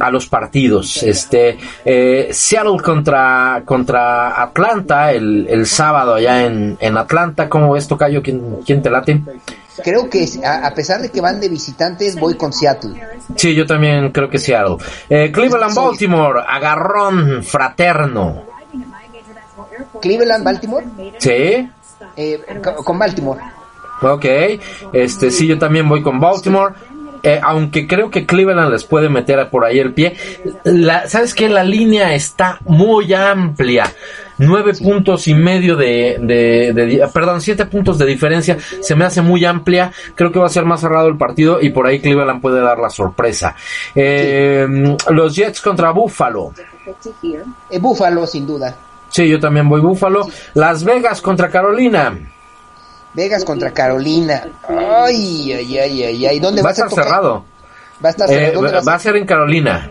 a 0.00 0.10
los 0.10 0.26
partidos. 0.28 0.65
Este 1.02 1.58
eh, 1.84 2.28
Seattle 2.32 2.78
contra 2.82 3.62
contra 3.64 4.42
Atlanta 4.42 5.12
el, 5.12 5.46
el 5.48 5.66
sábado 5.66 6.14
allá 6.14 6.44
en, 6.44 6.76
en 6.80 6.96
Atlanta. 6.96 7.48
¿Cómo 7.48 7.72
ves, 7.72 7.86
Tocayo? 7.88 8.22
¿Quién, 8.22 8.58
quién 8.66 8.82
te 8.82 8.90
late? 8.90 9.20
Creo 9.84 10.08
que 10.08 10.26
a, 10.44 10.66
a 10.66 10.74
pesar 10.74 11.00
de 11.02 11.10
que 11.10 11.20
van 11.20 11.38
de 11.40 11.48
visitantes, 11.48 12.18
voy 12.18 12.34
con 12.34 12.52
Seattle. 12.52 12.94
Sí, 13.36 13.54
yo 13.54 13.66
también 13.66 14.10
creo 14.10 14.28
que 14.30 14.38
Seattle. 14.38 14.76
Eh, 15.10 15.30
Cleveland, 15.32 15.74
Baltimore, 15.74 16.40
agarrón 16.48 17.42
fraterno. 17.42 18.42
Cleveland, 20.00 20.44
Baltimore, 20.44 20.86
Sí. 21.18 21.68
eh, 22.16 22.40
co- 22.62 22.76
con 22.84 22.98
Baltimore. 22.98 23.40
Ok, 24.02 24.24
este 24.92 25.30
sí, 25.30 25.46
yo 25.46 25.58
también 25.58 25.88
voy 25.88 26.02
con 26.02 26.20
Baltimore. 26.20 26.74
Eh, 27.26 27.40
aunque 27.42 27.86
creo 27.86 28.10
que 28.10 28.24
Cleveland 28.24 28.70
les 28.70 28.84
puede 28.84 29.08
meter 29.08 29.50
por 29.50 29.64
ahí 29.64 29.78
el 29.78 29.92
pie. 29.92 30.14
La, 30.64 31.08
¿Sabes 31.08 31.34
qué? 31.34 31.48
La 31.48 31.64
línea 31.64 32.14
está 32.14 32.58
muy 32.64 33.12
amplia. 33.12 33.84
Nueve 34.38 34.74
puntos 34.74 35.28
y 35.28 35.34
medio 35.34 35.76
de, 35.76 36.18
de, 36.20 36.72
de- 36.74 37.08
perdón, 37.12 37.40
siete 37.40 37.64
puntos 37.64 37.98
de 37.98 38.04
diferencia. 38.06 38.58
Se 38.80 38.94
me 38.94 39.04
hace 39.06 39.22
muy 39.22 39.44
amplia. 39.44 39.90
Creo 40.14 40.30
que 40.30 40.38
va 40.38 40.46
a 40.46 40.50
ser 40.50 40.64
más 40.66 40.80
cerrado 40.80 41.08
el 41.08 41.16
partido 41.16 41.58
y 41.60 41.70
por 41.70 41.86
ahí 41.86 42.00
Cleveland 42.00 42.40
puede 42.42 42.60
dar 42.60 42.78
la 42.78 42.90
sorpresa. 42.90 43.56
Eh, 43.94 44.66
Los 45.10 45.34
Jets 45.34 45.60
contra 45.60 45.90
Buffalo. 45.90 46.52
Eh, 47.70 47.78
Búfalo, 47.80 48.26
sin 48.26 48.46
duda. 48.46 48.76
Sí, 49.08 49.26
yo 49.28 49.40
también 49.40 49.68
voy 49.68 49.80
Buffalo. 49.80 50.28
Las 50.54 50.84
Vegas 50.84 51.22
contra 51.22 51.48
Carolina. 51.48 52.16
Vegas 53.16 53.44
contra 53.44 53.72
Carolina. 53.72 54.44
Ay, 54.68 55.52
ay, 55.52 55.78
ay, 55.78 56.02
ay, 56.04 56.26
ay. 56.26 56.38
¿Dónde 56.38 56.60
Va 56.62 56.66
va 56.66 56.70
a 56.70 56.72
estar 56.72 56.88
tocar? 56.88 57.04
cerrado. 57.06 57.44
Va 58.04 58.08
a 58.08 58.10
estar 58.10 58.30
Eh, 58.30 58.34
cerrado. 58.34 58.62
¿Dónde 58.62 58.80
va 58.86 58.94
a 58.94 58.98
ser 58.98 59.16
en 59.16 59.26
Carolina. 59.26 59.90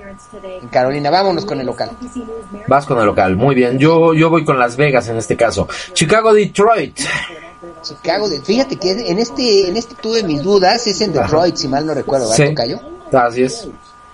En 0.62 0.68
Carolina. 0.70 1.10
Vámonos 1.10 1.44
con 1.46 1.60
el 1.60 1.66
local. 1.66 1.90
Vas 2.68 2.86
con 2.86 3.00
el 3.00 3.06
local, 3.06 3.36
muy 3.36 3.56
bien. 3.56 3.80
Yo, 3.80 4.14
yo 4.14 4.30
voy 4.30 4.46
con 4.46 4.60
Las 4.60 4.78
Vegas 4.78 5.08
en 5.10 5.18
este 5.18 5.36
caso. 5.36 5.68
Chicago, 5.94 6.34
Detroit. 6.34 7.00
Chicago. 7.82 8.28
Fíjate 8.44 8.76
que 8.78 8.92
en 8.92 9.18
este, 9.20 9.70
en 9.70 9.76
este 9.78 9.96
tuve 9.96 10.24
mis 10.24 10.44
dudas. 10.44 10.86
Es 10.86 11.02
en 11.02 11.12
Detroit, 11.14 11.56
si 11.56 11.68
mal 11.68 11.86
no 11.86 11.94
recuerdo. 11.96 12.30
¿verdad, 12.30 12.46
Sí, 12.46 12.50
tocayo? 12.52 12.80
así 13.12 13.44
es. 13.44 13.68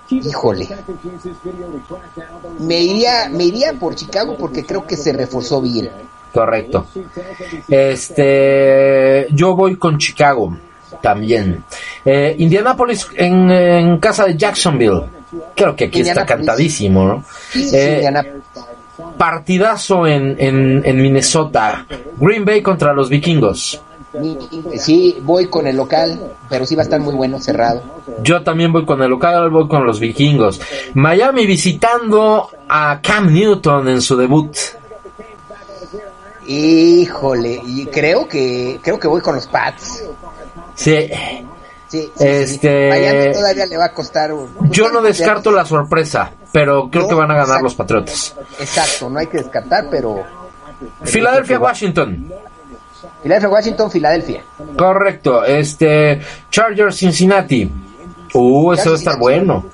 Híjole. 0.10 0.68
Me 2.60 2.80
iría, 2.82 3.30
me 3.30 3.46
iría 3.46 3.74
por 3.74 3.96
Chicago 3.96 4.36
porque 4.38 4.66
creo 4.66 4.86
que 4.86 4.98
se 4.98 5.14
reforzó 5.14 5.62
bien. 5.62 5.90
Correcto. 6.34 6.86
Este, 7.70 9.28
yo 9.32 9.56
voy 9.56 9.76
con 9.76 9.98
Chicago 9.98 10.56
también. 11.02 11.64
Eh, 12.06 12.36
Indianapolis 12.38 13.08
en, 13.16 13.50
en 13.52 13.98
casa 14.00 14.26
de 14.26 14.38
Jacksonville. 14.38 15.04
Creo 15.56 15.76
que 15.76 15.86
aquí 15.86 16.02
está 16.02 16.26
cantadísimo, 16.26 17.06
¿no? 17.06 17.24
Eh, 17.56 18.04
partidazo 19.18 20.06
en, 20.08 20.36
en, 20.40 20.82
en 20.86 21.02
Minnesota. 21.02 21.86
Green 22.18 22.46
Bay 22.46 22.62
contra 22.62 22.94
los 22.94 23.10
vikingos. 23.10 23.82
sí, 24.78 25.18
voy 25.22 25.48
con 25.48 25.68
el 25.68 25.78
local, 25.78 26.20
pero 26.50 26.66
sí 26.66 26.76
va 26.76 26.82
a 26.82 26.84
estar 26.84 27.00
muy 27.00 27.14
bueno, 27.16 27.40
cerrado. 27.40 27.82
Yo 28.24 28.44
también 28.44 28.74
voy 28.74 28.86
con 28.86 29.02
el 29.02 29.10
local, 29.10 29.50
voy 29.50 29.68
con 29.68 29.86
los 29.86 30.00
vikingos. 30.00 30.60
Miami 30.94 31.46
visitando 31.46 32.50
a 32.68 33.00
Cam 33.02 33.34
Newton 33.34 33.88
en 33.88 34.02
su 34.02 34.18
debut. 34.18 34.56
Híjole, 36.52 37.62
y 37.66 37.86
creo 37.86 38.28
que 38.28 38.80
creo 38.84 39.00
que 39.00 39.08
voy 39.08 39.22
con 39.22 39.36
los 39.36 39.48
Pats. 39.48 40.04
Sí, 40.76 41.10
Sí. 41.88 42.10
Este- 42.20 42.88
Miami 42.90 43.34
todavía 43.34 43.66
le 43.66 43.76
va 43.78 43.86
a 43.86 43.94
costar. 43.94 44.32
un- 44.32 44.50
yo 44.72 44.90
no 44.90 45.02
descarto 45.02 45.52
la 45.52 45.66
sorpresa, 45.66 46.32
pero 46.54 46.90
creo 46.90 47.04
No, 47.04 47.10
que 47.10 47.16
van 47.16 47.32
a 47.32 47.34
ganar 47.34 47.48
exacto. 47.48 47.64
los 47.66 47.76
Patriotas. 47.76 48.36
Exacto, 48.60 49.10
no 49.10 49.20
hay 49.20 49.28
que 49.28 49.40
descartar, 49.40 49.88
pero 49.92 50.24
Filadelfia, 51.04 51.60
Washington. 51.60 52.32
Filadelfia, 53.22 53.50
Washington, 53.50 53.92
Filadelfia. 53.92 54.42
Correcto. 54.78 55.44
Este, 55.44 56.22
Chargers, 56.50 56.96
Cincinnati. 56.96 57.70
Uh, 58.34 58.72
eso 58.72 58.92
va 58.92 58.96
a 58.96 59.00
estar 59.00 59.20
bueno. 59.20 59.66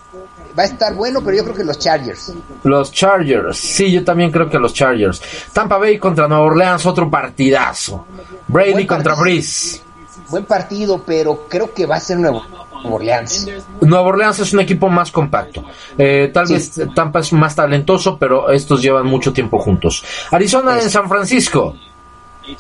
Va 0.58 0.64
a 0.64 0.66
estar 0.66 0.94
bueno, 0.96 1.22
pero 1.24 1.38
yo 1.38 1.44
creo 1.44 1.56
que 1.56 1.64
los 1.64 1.78
Chargers. 1.78 2.34
Los 2.64 2.92
Chargers. 2.92 3.58
Sí, 3.58 3.92
yo 3.92 4.04
también 4.04 4.32
creo 4.32 4.50
que 4.50 4.58
los 4.58 4.74
Chargers. 4.74 5.22
Tampa 5.54 5.78
Bay 5.78 6.00
contra 6.00 6.28
Nueva 6.28 6.44
Orleans, 6.46 6.86
otro 6.86 7.10
partidazo. 7.10 8.06
Brady 8.48 8.72
Buen 8.74 8.88
contra. 8.88 9.14
Breeze. 9.16 9.82
Buen 10.30 10.46
partido, 10.46 11.04
pero 11.06 11.46
creo 11.48 11.74
que 11.74 11.86
va 11.86 11.96
a 11.98 12.00
ser 12.00 12.18
Nuevo 12.18 12.44
Orleans. 12.84 13.48
Nueva 13.82 14.08
Orleans 14.08 14.40
es 14.40 14.54
un 14.54 14.60
equipo 14.62 14.90
más 14.90 15.12
compacto. 15.12 15.64
Eh, 15.98 16.32
tal 16.34 16.48
Sí. 16.48 16.54
vez 16.54 16.72
Tampa 16.96 17.20
es 17.20 17.32
más 17.34 17.56
talentoso, 17.56 18.18
pero 18.18 18.50
estos 18.50 18.82
llevan 18.82 19.06
mucho 19.06 19.32
tiempo 19.32 19.60
juntos. 19.60 20.04
Arizona 20.32 20.78
Es- 20.78 20.86
en 20.86 20.90
San 20.90 21.08
Francisco. 21.08 21.76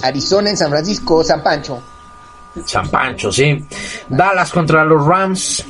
Arizona 0.03 0.49
en 0.49 0.57
San 0.57 0.69
Francisco, 0.69 1.23
San 1.23 1.41
Pancho. 1.41 1.79
San 2.65 2.89
Pancho, 2.89 3.31
sí. 3.31 3.63
Dallas 4.09 4.51
contra 4.51 4.83
los 4.83 5.05
Rams. 5.05 5.63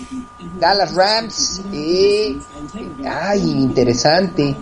Dallas 0.60 0.94
Rams. 0.96 1.62
eh, 1.74 2.38
ay, 3.10 3.42
interesante. 3.52 4.56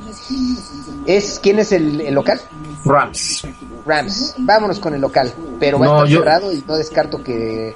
¿Es, 1.05 1.39
¿Quién 1.41 1.59
es 1.59 1.71
el, 1.71 2.01
el 2.01 2.13
local? 2.13 2.41
Rams. 2.83 3.47
Rams. 3.85 4.35
Vámonos 4.39 4.79
con 4.79 4.93
el 4.95 5.01
local. 5.01 5.31
Pero 5.59 5.79
va 5.79 5.85
No, 5.85 5.91
a 5.93 5.95
estar 5.97 6.07
yo- 6.09 6.19
cerrado 6.19 6.51
y 6.51 6.63
no 6.67 6.75
descarto 6.75 7.23
que 7.23 7.75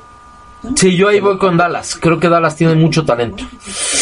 Sí, 0.76 0.98
yo 0.98 1.08
ahí 1.08 1.22
voy 1.22 1.38
con 1.38 1.56
Dallas. 1.56 1.96
Creo 1.96 2.20
que 2.20 2.28
Dallas 2.28 2.54
tiene 2.58 2.76
mucho 2.76 3.06
talento. 3.06 3.46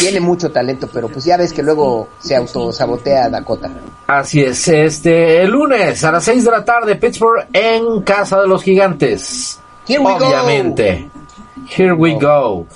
tiene 0.00 0.18
mucho 0.18 0.50
talento, 0.50 0.88
pero 0.92 1.06
pues 1.08 1.24
ya 1.24 1.36
ves 1.36 1.52
que 1.52 1.62
luego 1.62 2.08
se 2.18 2.34
autosabotea 2.34 3.28
Dakota. 3.30 3.70
Así 4.08 4.42
es. 4.42 4.66
Este, 4.66 5.40
el 5.42 5.50
lunes 5.52 6.02
a 6.02 6.10
las 6.10 6.24
6 6.24 6.44
de 6.44 6.50
la 6.50 6.64
tarde, 6.64 6.96
Pittsburgh 6.96 7.46
en 7.52 8.02
casa 8.02 8.40
de 8.40 8.48
los 8.48 8.64
gigantes. 8.64 9.60
Here 9.88 10.00
we 10.00 10.04
go. 10.18 10.26
Obviamente. 10.26 11.08
Here 11.76 11.92
we 11.92 12.14
go. 12.14 12.66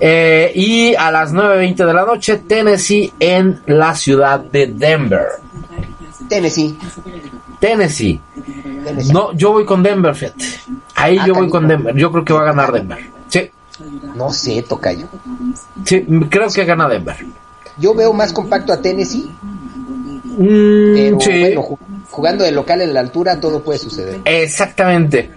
Eh, 0.00 0.52
y 0.54 0.94
a 0.94 1.10
las 1.10 1.32
9.20 1.32 1.86
de 1.86 1.94
la 1.94 2.04
noche, 2.04 2.36
Tennessee 2.38 3.12
en 3.20 3.62
la 3.66 3.94
ciudad 3.94 4.40
de 4.40 4.66
Denver. 4.66 5.26
Tennessee. 6.28 6.76
Tennessee. 7.60 8.20
Tennessee. 8.84 9.12
No, 9.12 9.32
yo 9.32 9.52
voy 9.52 9.64
con 9.64 9.82
Denver, 9.82 10.14
fíjate. 10.14 10.44
Ahí 10.94 11.16
Ah, 11.18 11.26
yo 11.26 11.34
voy 11.34 11.48
con. 11.48 11.66
Denver. 11.68 11.94
Yo 11.96 12.10
creo 12.12 12.24
que 12.24 12.32
va 12.32 12.42
a 12.42 12.44
ganar 12.44 12.72
Denver. 12.72 12.98
Sí, 13.28 13.50
No 14.14 14.30
sé, 14.30 14.62
Tocayo. 14.62 15.06
sí, 15.84 16.04
creo 16.28 16.48
que 16.50 16.64
gana 16.64 16.88
Denver. 16.88 17.16
Yo 17.78 17.94
veo 17.94 18.12
más 18.12 18.32
compacto 18.32 18.72
a 18.72 18.80
Tennessee, 18.80 19.28
Mm, 20.36 20.94
pero 20.94 21.20
sí. 21.20 21.40
bueno, 21.40 21.78
jugando 22.14 22.44
de 22.44 22.52
local 22.52 22.80
en 22.80 22.94
la 22.94 23.00
altura 23.00 23.40
todo 23.40 23.60
puede 23.60 23.80
suceder. 23.80 24.20
Exactamente. 24.24 25.30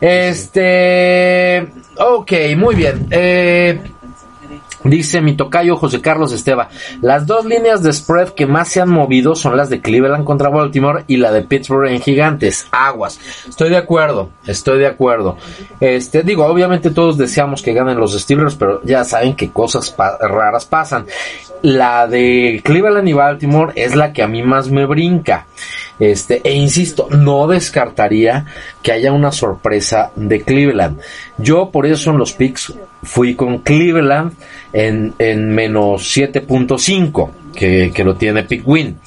Este. 0.00 1.66
Ok, 1.98 2.32
muy 2.56 2.76
bien. 2.76 3.08
Eh, 3.10 3.80
dice 4.84 5.20
mi 5.20 5.34
tocayo 5.34 5.76
José 5.76 6.00
Carlos 6.00 6.32
Esteba. 6.32 6.68
Las 7.02 7.26
dos 7.26 7.44
líneas 7.44 7.82
de 7.82 7.92
spread 7.92 8.30
que 8.30 8.46
más 8.46 8.68
se 8.68 8.80
han 8.80 8.90
movido 8.90 9.34
son 9.34 9.56
las 9.56 9.70
de 9.70 9.80
Cleveland 9.80 10.24
contra 10.24 10.48
Baltimore 10.48 11.04
y 11.06 11.16
la 11.16 11.32
de 11.32 11.42
Pittsburgh 11.42 11.88
en 11.88 12.00
Gigantes. 12.00 12.66
Aguas. 12.70 13.18
Estoy 13.48 13.70
de 13.70 13.76
acuerdo. 13.76 14.30
Estoy 14.46 14.78
de 14.78 14.86
acuerdo. 14.86 15.36
Este, 15.80 16.22
digo, 16.22 16.46
obviamente 16.46 16.90
todos 16.90 17.18
deseamos 17.18 17.62
que 17.62 17.72
ganen 17.72 17.98
los 17.98 18.18
Steelers, 18.18 18.54
pero 18.54 18.82
ya 18.84 19.04
saben 19.04 19.34
que 19.34 19.50
cosas 19.50 19.94
raras 20.20 20.66
pasan. 20.66 21.06
La 21.62 22.06
de 22.06 22.62
Cleveland 22.64 23.08
y 23.08 23.12
Baltimore 23.12 23.72
es 23.76 23.94
la 23.94 24.12
que 24.12 24.22
a 24.22 24.28
mí 24.28 24.42
más 24.42 24.70
me 24.70 24.86
brinca. 24.86 25.46
Este, 25.98 26.40
e 26.42 26.54
insisto, 26.54 27.08
no 27.10 27.46
descartaría 27.46 28.46
que 28.82 28.92
haya 28.92 29.12
una 29.12 29.30
sorpresa 29.30 30.12
de 30.16 30.40
Cleveland. 30.40 30.98
Yo 31.36 31.70
por 31.70 31.84
eso 31.84 32.10
en 32.10 32.16
los 32.16 32.32
picks 32.32 32.72
fui 33.02 33.34
con 33.34 33.58
Cleveland 33.58 34.32
en, 34.72 35.14
en 35.18 35.54
menos 35.54 36.16
7.5, 36.16 37.30
que, 37.54 37.92
que 37.94 38.04
lo 38.04 38.16
tiene 38.16 38.44
Pick 38.44 38.66
Win. 38.66 38.98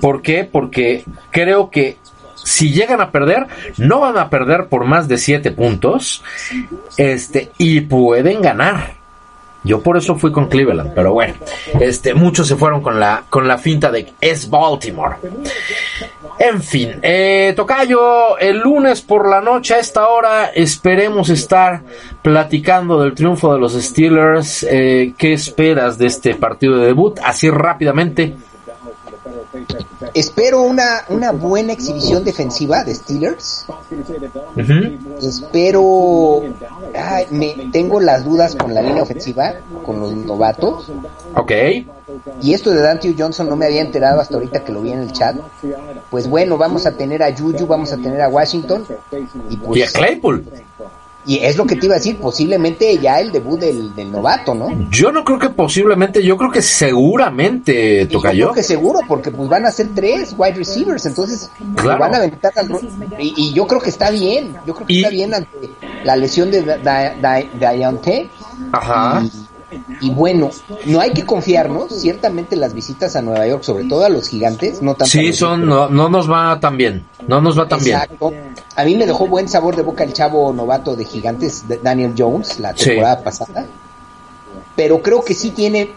¿Por 0.00 0.22
qué? 0.22 0.44
Porque 0.44 1.04
creo 1.30 1.70
que 1.70 1.98
si 2.34 2.72
llegan 2.72 3.00
a 3.00 3.10
perder, 3.10 3.46
no 3.78 4.00
van 4.00 4.18
a 4.18 4.30
perder 4.30 4.66
por 4.66 4.84
más 4.84 5.08
de 5.08 5.18
7 5.18 5.50
puntos. 5.52 6.22
Este, 6.96 7.50
y 7.58 7.80
pueden 7.80 8.42
ganar. 8.42 9.03
Yo 9.64 9.82
por 9.82 9.96
eso 9.96 10.14
fui 10.16 10.30
con 10.30 10.48
Cleveland, 10.48 10.92
pero 10.94 11.12
bueno, 11.12 11.34
este, 11.80 12.14
muchos 12.14 12.46
se 12.46 12.56
fueron 12.56 12.82
con 12.82 13.00
la, 13.00 13.24
con 13.30 13.48
la 13.48 13.56
finta 13.56 13.90
de 13.90 14.12
es 14.20 14.48
Baltimore. 14.48 15.16
En 16.38 16.62
fin, 16.62 16.96
eh, 17.00 17.54
Tocayo, 17.56 18.36
el 18.38 18.58
lunes 18.58 19.00
por 19.00 19.28
la 19.28 19.40
noche 19.40 19.74
a 19.74 19.78
esta 19.78 20.08
hora 20.08 20.46
esperemos 20.54 21.30
estar 21.30 21.82
platicando 22.22 23.00
del 23.00 23.14
triunfo 23.14 23.54
de 23.54 23.60
los 23.60 23.72
Steelers. 23.72 24.66
Eh, 24.68 25.14
¿Qué 25.16 25.32
esperas 25.32 25.96
de 25.96 26.06
este 26.06 26.34
partido 26.34 26.76
de 26.76 26.86
debut? 26.86 27.18
Así 27.24 27.48
rápidamente. 27.48 28.34
Espero 30.12 30.62
una, 30.62 31.04
una 31.08 31.32
buena 31.32 31.72
exhibición 31.72 32.24
defensiva 32.24 32.84
de 32.84 32.94
Steelers. 32.94 33.66
Ujú. 34.56 35.26
Espero. 35.26 36.42
ay, 36.94 37.26
me, 37.30 37.70
tengo 37.72 38.00
las 38.00 38.24
dudas 38.24 38.54
con 38.54 38.74
la 38.74 38.82
línea 38.82 39.02
ofensiva, 39.02 39.54
con 39.84 40.00
los 40.00 40.14
novatos. 40.14 40.90
Ok. 41.36 41.52
Y 42.42 42.54
esto 42.54 42.70
de 42.70 42.80
Dante 42.80 43.14
Johnson 43.16 43.48
no 43.48 43.56
me 43.56 43.66
había 43.66 43.80
enterado 43.80 44.20
hasta 44.20 44.34
ahorita 44.34 44.64
que 44.64 44.72
lo 44.72 44.82
vi 44.82 44.92
en 44.92 45.00
el 45.00 45.12
chat. 45.12 45.36
Pues 46.10 46.28
bueno, 46.28 46.56
vamos 46.58 46.86
a 46.86 46.92
tener 46.92 47.22
a 47.22 47.34
Juju, 47.36 47.66
vamos 47.66 47.92
a 47.92 47.96
tener 47.96 48.20
a 48.20 48.28
Washington. 48.28 48.86
Y, 49.50 49.56
pues, 49.56 49.80
Y 49.80 49.82
a 49.82 49.86
Claypool. 49.90 50.44
Y 51.26 51.38
es 51.38 51.56
lo 51.56 51.64
que 51.66 51.76
te 51.76 51.86
iba 51.86 51.94
a 51.94 51.98
decir, 51.98 52.18
posiblemente 52.18 52.98
ya 52.98 53.20
el 53.20 53.32
debut 53.32 53.58
del, 53.60 53.94
del 53.94 54.12
novato, 54.12 54.54
¿no? 54.54 54.68
Yo 54.90 55.10
no 55.12 55.24
creo 55.24 55.38
que 55.38 55.48
posiblemente, 55.50 56.22
yo 56.22 56.36
creo 56.36 56.50
que 56.50 56.60
seguramente, 56.62 58.02
Y 58.02 58.06
yo 58.08 58.20
creo 58.20 58.52
que 58.52 58.62
seguro, 58.62 59.00
porque 59.08 59.30
pues 59.30 59.48
van 59.48 59.66
a 59.66 59.70
ser 59.70 59.88
tres 59.94 60.34
wide 60.36 60.54
receivers, 60.54 61.06
entonces 61.06 61.50
Claro. 61.76 62.00
van 62.00 62.14
a 62.14 62.18
aventar 62.18 62.52
al 62.56 62.68
y, 63.18 63.34
y 63.36 63.52
yo 63.52 63.66
creo 63.66 63.80
que 63.80 63.90
está 63.90 64.10
bien, 64.10 64.54
yo 64.66 64.74
creo 64.74 64.86
que 64.86 64.92
Y- 64.92 64.98
está 64.98 65.10
bien 65.10 65.34
ante 65.34 65.70
la 66.04 66.16
lesión 66.16 66.50
de 66.50 66.62
Da- 66.62 66.78
Da- 66.78 67.44
Da- 67.58 67.72
Dionte. 67.72 68.28
Ajá. 68.72 69.22
Y 69.24 69.30
bueno, 70.12 70.50
no 70.86 71.00
hay 71.00 71.12
que 71.12 71.24
confiarnos, 71.24 71.92
ciertamente 71.92 72.56
las 72.56 72.74
visitas 72.74 73.16
a 73.16 73.22
Nueva 73.22 73.46
York, 73.46 73.62
sobre 73.62 73.84
todo 73.84 74.04
a 74.04 74.08
los 74.08 74.28
gigantes, 74.28 74.82
no 74.82 74.92
tanto 74.94 75.04
a 75.04 75.06
Sí, 75.08 75.32
son, 75.32 75.66
no, 75.66 75.88
no 75.88 76.08
nos 76.08 76.30
va 76.30 76.58
tan 76.60 76.76
bien. 76.76 77.04
No 77.26 77.40
nos 77.40 77.58
va 77.58 77.66
tan 77.68 77.82
bien. 77.82 77.96
Exacto. 77.96 78.32
A 78.76 78.84
mí 78.84 78.94
me 78.96 79.06
dejó 79.06 79.26
buen 79.26 79.48
sabor 79.48 79.76
de 79.76 79.82
boca 79.82 80.04
el 80.04 80.12
chavo 80.12 80.52
novato 80.52 80.96
de 80.96 81.04
gigantes, 81.04 81.64
Daniel 81.82 82.14
Jones, 82.16 82.58
la 82.60 82.76
Sí. 82.76 82.86
temporada 82.90 83.22
pasada. 83.22 83.66
Pero 84.76 85.00
creo 85.02 85.24
que 85.24 85.34
sí 85.34 85.50
tiene. 85.50 85.90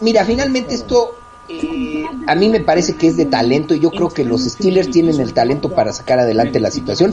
Mira, 0.00 0.24
finalmente 0.24 0.74
esto 0.74 1.16
eh, 1.48 2.04
a 2.26 2.34
mí 2.34 2.48
me 2.48 2.60
parece 2.60 2.96
que 2.96 3.06
es 3.08 3.18
de 3.18 3.26
talento 3.26 3.74
y 3.74 3.80
yo 3.80 3.90
creo 3.90 4.08
que 4.08 4.24
los 4.24 4.42
Steelers 4.44 4.90
tienen 4.90 5.20
el 5.20 5.34
talento 5.34 5.68
para 5.68 5.92
sacar 5.92 6.18
adelante 6.18 6.58
la 6.60 6.70
situación. 6.70 7.12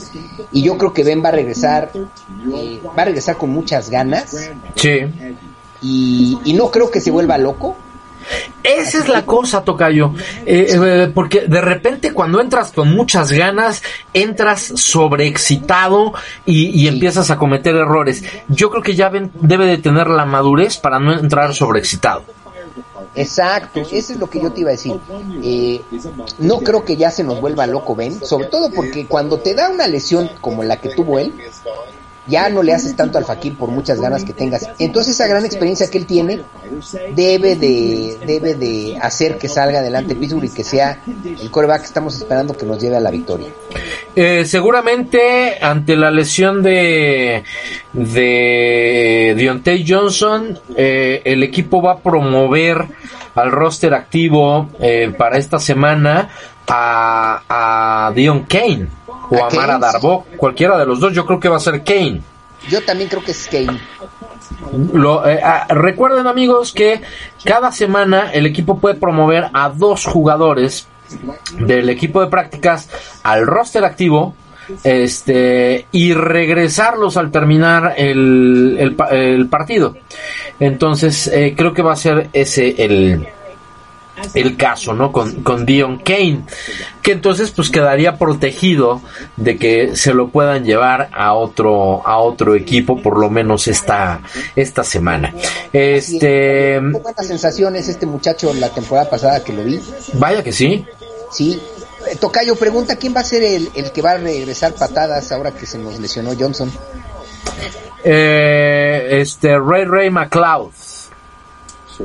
Y 0.53 0.61
yo 0.63 0.77
creo 0.77 0.93
que 0.93 1.03
Ben 1.03 1.21
va 1.23 1.29
a 1.29 1.31
regresar, 1.33 1.91
eh, 1.93 2.79
va 2.97 3.01
a 3.01 3.05
regresar 3.05 3.37
con 3.37 3.49
muchas 3.49 3.89
ganas 3.89 4.31
Sí. 4.75 4.89
Y, 5.81 6.37
y 6.43 6.53
no 6.53 6.69
creo 6.71 6.89
que 6.91 7.01
se 7.01 7.11
vuelva 7.11 7.37
loco. 7.37 7.75
Esa 8.63 8.99
es 8.99 9.09
la 9.09 9.25
cosa, 9.25 9.63
Tocayo. 9.63 10.13
Eh, 10.45 10.67
eh, 10.69 11.11
porque 11.13 11.47
de 11.47 11.59
repente 11.59 12.13
cuando 12.13 12.39
entras 12.39 12.71
con 12.71 12.91
muchas 12.91 13.31
ganas, 13.31 13.81
entras 14.13 14.61
sobreexcitado 14.75 16.13
y, 16.45 16.67
y 16.69 16.87
empiezas 16.87 17.31
a 17.31 17.37
cometer 17.37 17.75
errores. 17.75 18.23
Yo 18.47 18.69
creo 18.69 18.83
que 18.83 18.95
ya 18.95 19.09
ven- 19.09 19.31
debe 19.41 19.65
de 19.65 19.79
tener 19.79 20.07
la 20.07 20.25
madurez 20.25 20.77
para 20.77 20.99
no 20.99 21.13
entrar 21.13 21.53
sobreexcitado. 21.55 22.23
Exacto, 23.15 23.81
eso 23.81 24.13
es 24.13 24.19
lo 24.19 24.29
que 24.29 24.39
yo 24.41 24.51
te 24.51 24.61
iba 24.61 24.69
a 24.69 24.73
decir. 24.73 24.93
Eh, 25.43 25.81
no 26.39 26.59
creo 26.59 26.85
que 26.85 26.95
ya 26.95 27.11
se 27.11 27.23
nos 27.23 27.41
vuelva 27.41 27.67
loco 27.67 27.95
Ben, 27.95 28.23
sobre 28.23 28.45
todo 28.45 28.71
porque 28.71 29.05
cuando 29.07 29.39
te 29.39 29.53
da 29.55 29.69
una 29.69 29.87
lesión 29.87 30.29
como 30.39 30.63
la 30.63 30.77
que 30.77 30.89
tuvo 30.89 31.19
él, 31.19 31.33
ya 32.27 32.49
no 32.49 32.61
le 32.61 32.73
haces 32.73 32.95
tanto 32.95 33.17
al 33.17 33.25
Fakir 33.25 33.57
por 33.57 33.69
muchas 33.69 33.99
ganas 33.99 34.23
que 34.23 34.33
tengas. 34.33 34.69
Entonces 34.79 35.15
esa 35.15 35.27
gran 35.27 35.45
experiencia 35.45 35.89
que 35.89 35.97
él 35.97 36.05
tiene 36.05 36.41
debe 37.15 37.55
de, 37.55 38.17
debe 38.25 38.55
de 38.55 38.97
hacer 39.01 39.37
que 39.37 39.47
salga 39.47 39.79
adelante 39.79 40.15
Pittsburgh 40.15 40.45
y 40.45 40.49
que 40.49 40.63
sea 40.63 40.99
el 41.25 41.49
coreback 41.49 41.81
que 41.81 41.87
estamos 41.87 42.15
esperando 42.15 42.55
que 42.55 42.65
nos 42.65 42.79
lleve 42.79 42.97
a 42.97 42.99
la 42.99 43.11
victoria. 43.11 43.47
Eh, 44.15 44.45
seguramente 44.45 45.57
ante 45.61 45.95
la 45.95 46.11
lesión 46.11 46.61
de 46.61 47.43
de 47.93 49.33
Deontay 49.35 49.85
Johnson, 49.87 50.57
eh, 50.75 51.21
el 51.25 51.43
equipo 51.43 51.81
va 51.81 51.93
a 51.93 51.97
promover 51.99 52.85
al 53.35 53.51
roster 53.51 53.93
activo 53.93 54.69
eh, 54.79 55.13
para 55.17 55.37
esta 55.37 55.59
semana 55.59 56.29
a, 56.67 58.07
a 58.07 58.11
Dion 58.13 58.43
Kane 58.43 59.00
o 59.31 59.43
¿A 59.43 59.47
a? 59.47 59.49
Mara 59.51 59.77
Darbo, 59.79 60.25
cualquiera 60.37 60.77
de 60.77 60.85
los 60.85 60.99
dos. 60.99 61.13
Yo 61.13 61.25
creo 61.25 61.39
que 61.39 61.49
va 61.49 61.57
a 61.57 61.61
ser 61.61 61.83
Kane. 61.83 62.21
Yo 62.69 62.83
también 62.83 63.09
creo 63.09 63.23
que 63.23 63.31
es 63.31 63.47
Kane. 63.47 63.79
Lo, 64.93 65.27
eh, 65.27 65.39
ah, 65.43 65.65
recuerden 65.69 66.27
amigos 66.27 66.71
que 66.71 67.01
cada 67.43 67.71
semana 67.71 68.31
el 68.31 68.45
equipo 68.45 68.77
puede 68.77 68.95
promover 68.95 69.49
a 69.53 69.69
dos 69.69 70.05
jugadores 70.05 70.87
del 71.57 71.89
equipo 71.89 72.21
de 72.21 72.27
prácticas 72.27 72.89
al 73.23 73.45
roster 73.45 73.83
activo 73.83 74.35
este 74.83 75.87
y 75.91 76.13
regresarlos 76.13 77.17
al 77.17 77.31
terminar 77.31 77.95
el, 77.97 78.95
el 79.09 79.49
partido 79.49 79.97
entonces 80.59 81.27
eh, 81.27 81.53
creo 81.57 81.73
que 81.73 81.81
va 81.81 81.91
a 81.91 81.97
ser 81.97 82.29
ese 82.31 82.75
el 82.77 83.27
el 84.33 84.57
caso, 84.57 84.93
¿no? 84.93 85.11
Con, 85.11 85.43
con 85.43 85.65
Dion 85.65 85.99
Kane, 85.99 86.41
que 87.01 87.11
entonces 87.11 87.51
pues 87.51 87.69
quedaría 87.69 88.17
protegido 88.17 89.01
de 89.37 89.57
que 89.57 89.95
se 89.95 90.13
lo 90.13 90.29
puedan 90.29 90.63
llevar 90.63 91.09
a 91.13 91.33
otro, 91.33 92.05
a 92.05 92.17
otro 92.17 92.55
equipo, 92.55 93.01
por 93.01 93.17
lo 93.17 93.29
menos 93.29 93.67
esta, 93.67 94.21
esta 94.55 94.83
semana. 94.83 95.33
Este, 95.73 96.79
Tuvo 96.79 96.99
buenas 96.99 97.27
sensaciones 97.27 97.87
este 97.87 98.05
muchacho 98.05 98.53
la 98.53 98.69
temporada 98.69 99.09
pasada 99.09 99.43
que 99.43 99.53
lo 99.53 99.63
vi. 99.63 99.79
vaya 100.13 100.43
que 100.43 100.51
sí. 100.51 100.85
Sí. 101.31 101.61
Eh, 102.09 102.15
Tocayo 102.19 102.55
pregunta 102.55 102.95
quién 102.95 103.15
va 103.15 103.21
a 103.21 103.23
ser 103.23 103.43
el, 103.43 103.69
el 103.75 103.91
que 103.91 104.01
va 104.01 104.11
a 104.11 104.17
regresar 104.17 104.73
patadas 104.73 105.31
ahora 105.31 105.51
que 105.51 105.65
se 105.65 105.77
nos 105.77 105.99
lesionó 105.99 106.31
Johnson. 106.37 106.71
Eh, 108.03 109.07
este, 109.21 109.57
Ray 109.59 109.85
Ray 109.85 110.09
McLeod. 110.09 110.71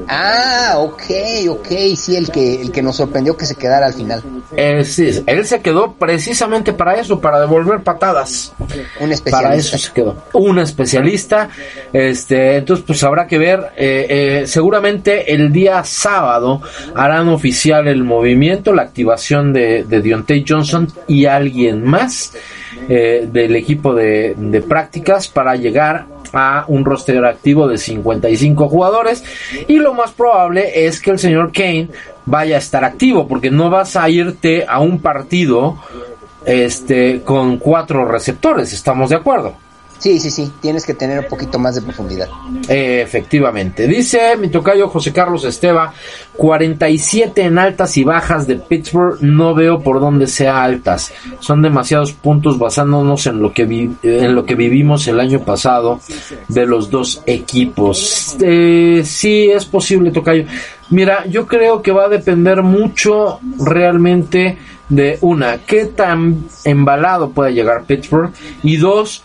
Ah, 0.09 0.74
ok, 0.78 1.03
ok, 1.49 1.66
sí, 1.97 2.16
el 2.16 2.30
que, 2.30 2.61
el 2.61 2.70
que 2.72 2.82
nos 2.82 2.97
sorprendió 2.97 3.37
que 3.37 3.47
se 3.47 3.55
quedara 3.55 3.87
al 3.87 3.95
final. 3.95 4.22
Eh, 4.57 4.84
sí, 4.84 5.22
él 5.26 5.47
se 5.47 5.61
quedó 5.61 5.93
precisamente 5.95 6.72
para 6.72 6.95
eso, 7.01 7.20
para 7.20 7.41
devolver 7.41 7.82
patadas. 7.82 8.53
Un 8.59 8.66
Para 8.99 9.12
especialista. 9.14 9.55
eso 9.57 9.78
se 9.78 9.93
quedó. 9.93 10.16
Un 10.32 10.59
especialista. 10.59 11.49
Este, 11.93 12.57
entonces, 12.57 12.84
pues 12.87 13.03
habrá 13.05 13.26
que 13.26 13.39
ver. 13.39 13.72
eh, 13.76 14.07
eh, 14.43 14.47
seguramente 14.47 15.32
el 15.32 15.53
día 15.53 15.82
sábado 15.84 16.61
harán 16.95 17.28
oficial 17.28 17.89
el 17.89 18.05
movimiento, 18.05 18.72
la 18.72 18.82
activación 18.82 19.53
de, 19.53 19.84
de 19.84 20.01
Deontay 20.01 20.45
Johnson 20.47 20.89
y 21.09 21.26
alguien 21.26 21.84
más 21.84 22.32
eh, 22.89 23.28
del 23.30 23.57
equipo 23.57 23.95
de, 23.95 24.34
de 24.37 24.62
prácticas 24.62 25.28
para 25.28 25.57
llegar 25.57 26.07
a 26.33 26.64
un 26.68 26.85
roster 26.85 27.24
activo 27.24 27.68
de 27.68 27.79
55 27.79 28.68
jugadores 28.68 29.24
y 29.68 29.79
lo 29.79 29.95
más 29.95 30.12
probable 30.12 30.87
es 30.87 31.01
que 31.01 31.11
el 31.11 31.18
señor 31.18 31.53
Kane 31.53 31.89
vaya 32.24 32.57
a 32.57 32.59
estar 32.59 32.85
activo 32.85 33.27
porque 33.27 33.51
no 33.51 33.70
vas 33.70 33.97
a 33.97 34.09
irte 34.09 34.64
a 34.68 34.81
un 34.81 35.01
partido 35.01 35.79
este 36.45 37.22
con 37.22 37.59
cuatro 37.59 38.05
receptores, 38.05 38.72
estamos 38.72 39.11
de 39.11 39.16
acuerdo. 39.16 39.66
Sí, 39.99 40.20
sí, 40.20 40.30
sí, 40.30 40.53
tienes 40.61 40.84
que 40.84 40.94
tener 40.94 41.18
un 41.20 41.24
poquito 41.26 41.59
más 41.59 41.74
de 41.74 41.82
profundidad. 41.82 42.28
Efectivamente. 42.68 43.86
Dice 43.88 44.36
mi 44.36 44.49
tocayo 44.49 44.88
José 44.88 45.12
Carlos 45.12 45.44
Esteba, 45.44 45.92
47 46.36 47.42
en 47.42 47.59
altas 47.59 47.97
y 47.97 48.05
bajas 48.05 48.47
de 48.47 48.57
Pittsburgh, 48.57 49.18
no 49.22 49.55
veo 49.55 49.80
por 49.80 50.01
dónde 50.01 50.26
sea 50.26 50.62
altas. 50.62 51.12
Son 51.40 51.62
demasiados 51.62 52.12
puntos 52.12 52.59
basándonos 52.59 53.26
en 53.26 53.40
lo 53.40 53.53
que 53.53 53.64
vi- 53.64 53.90
en 54.03 54.34
lo 54.34 54.44
que 54.44 54.55
vivimos 54.55 55.07
el 55.09 55.18
año 55.20 55.40
pasado 55.40 56.01
de 56.49 56.66
los 56.66 56.90
dos 56.90 57.22
equipos. 57.26 58.36
Eh, 58.40 59.03
sí, 59.05 59.51
es 59.51 59.64
posible, 59.64 60.11
tocayo. 60.11 60.44
Mira, 60.90 61.26
yo 61.26 61.47
creo 61.47 61.82
que 61.82 61.90
va 61.92 62.05
a 62.05 62.09
depender 62.09 62.62
mucho 62.62 63.40
realmente 63.59 64.59
de 64.88 65.18
una, 65.22 65.59
qué 65.66 65.86
tan 65.86 66.44
embalado 66.64 67.30
puede 67.30 67.53
llegar 67.55 67.84
Pittsburgh 67.84 68.30
y 68.62 68.76
dos, 68.76 69.24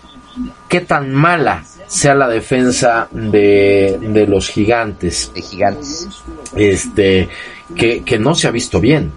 qué 0.72 0.80
tan 0.80 1.12
mala 1.12 1.66
sea 1.86 2.16
la 2.16 2.30
defensa 2.30 3.10
de, 3.12 4.00
de 4.02 4.26
los 4.26 4.48
gigantes, 4.48 5.30
De 5.36 5.42
gigantes. 5.42 6.08
este, 6.56 7.28
que, 7.76 8.04
que 8.04 8.18
no 8.18 8.34
se 8.34 8.48
ha 8.48 8.52
visto 8.52 8.80
bien. 8.80 9.12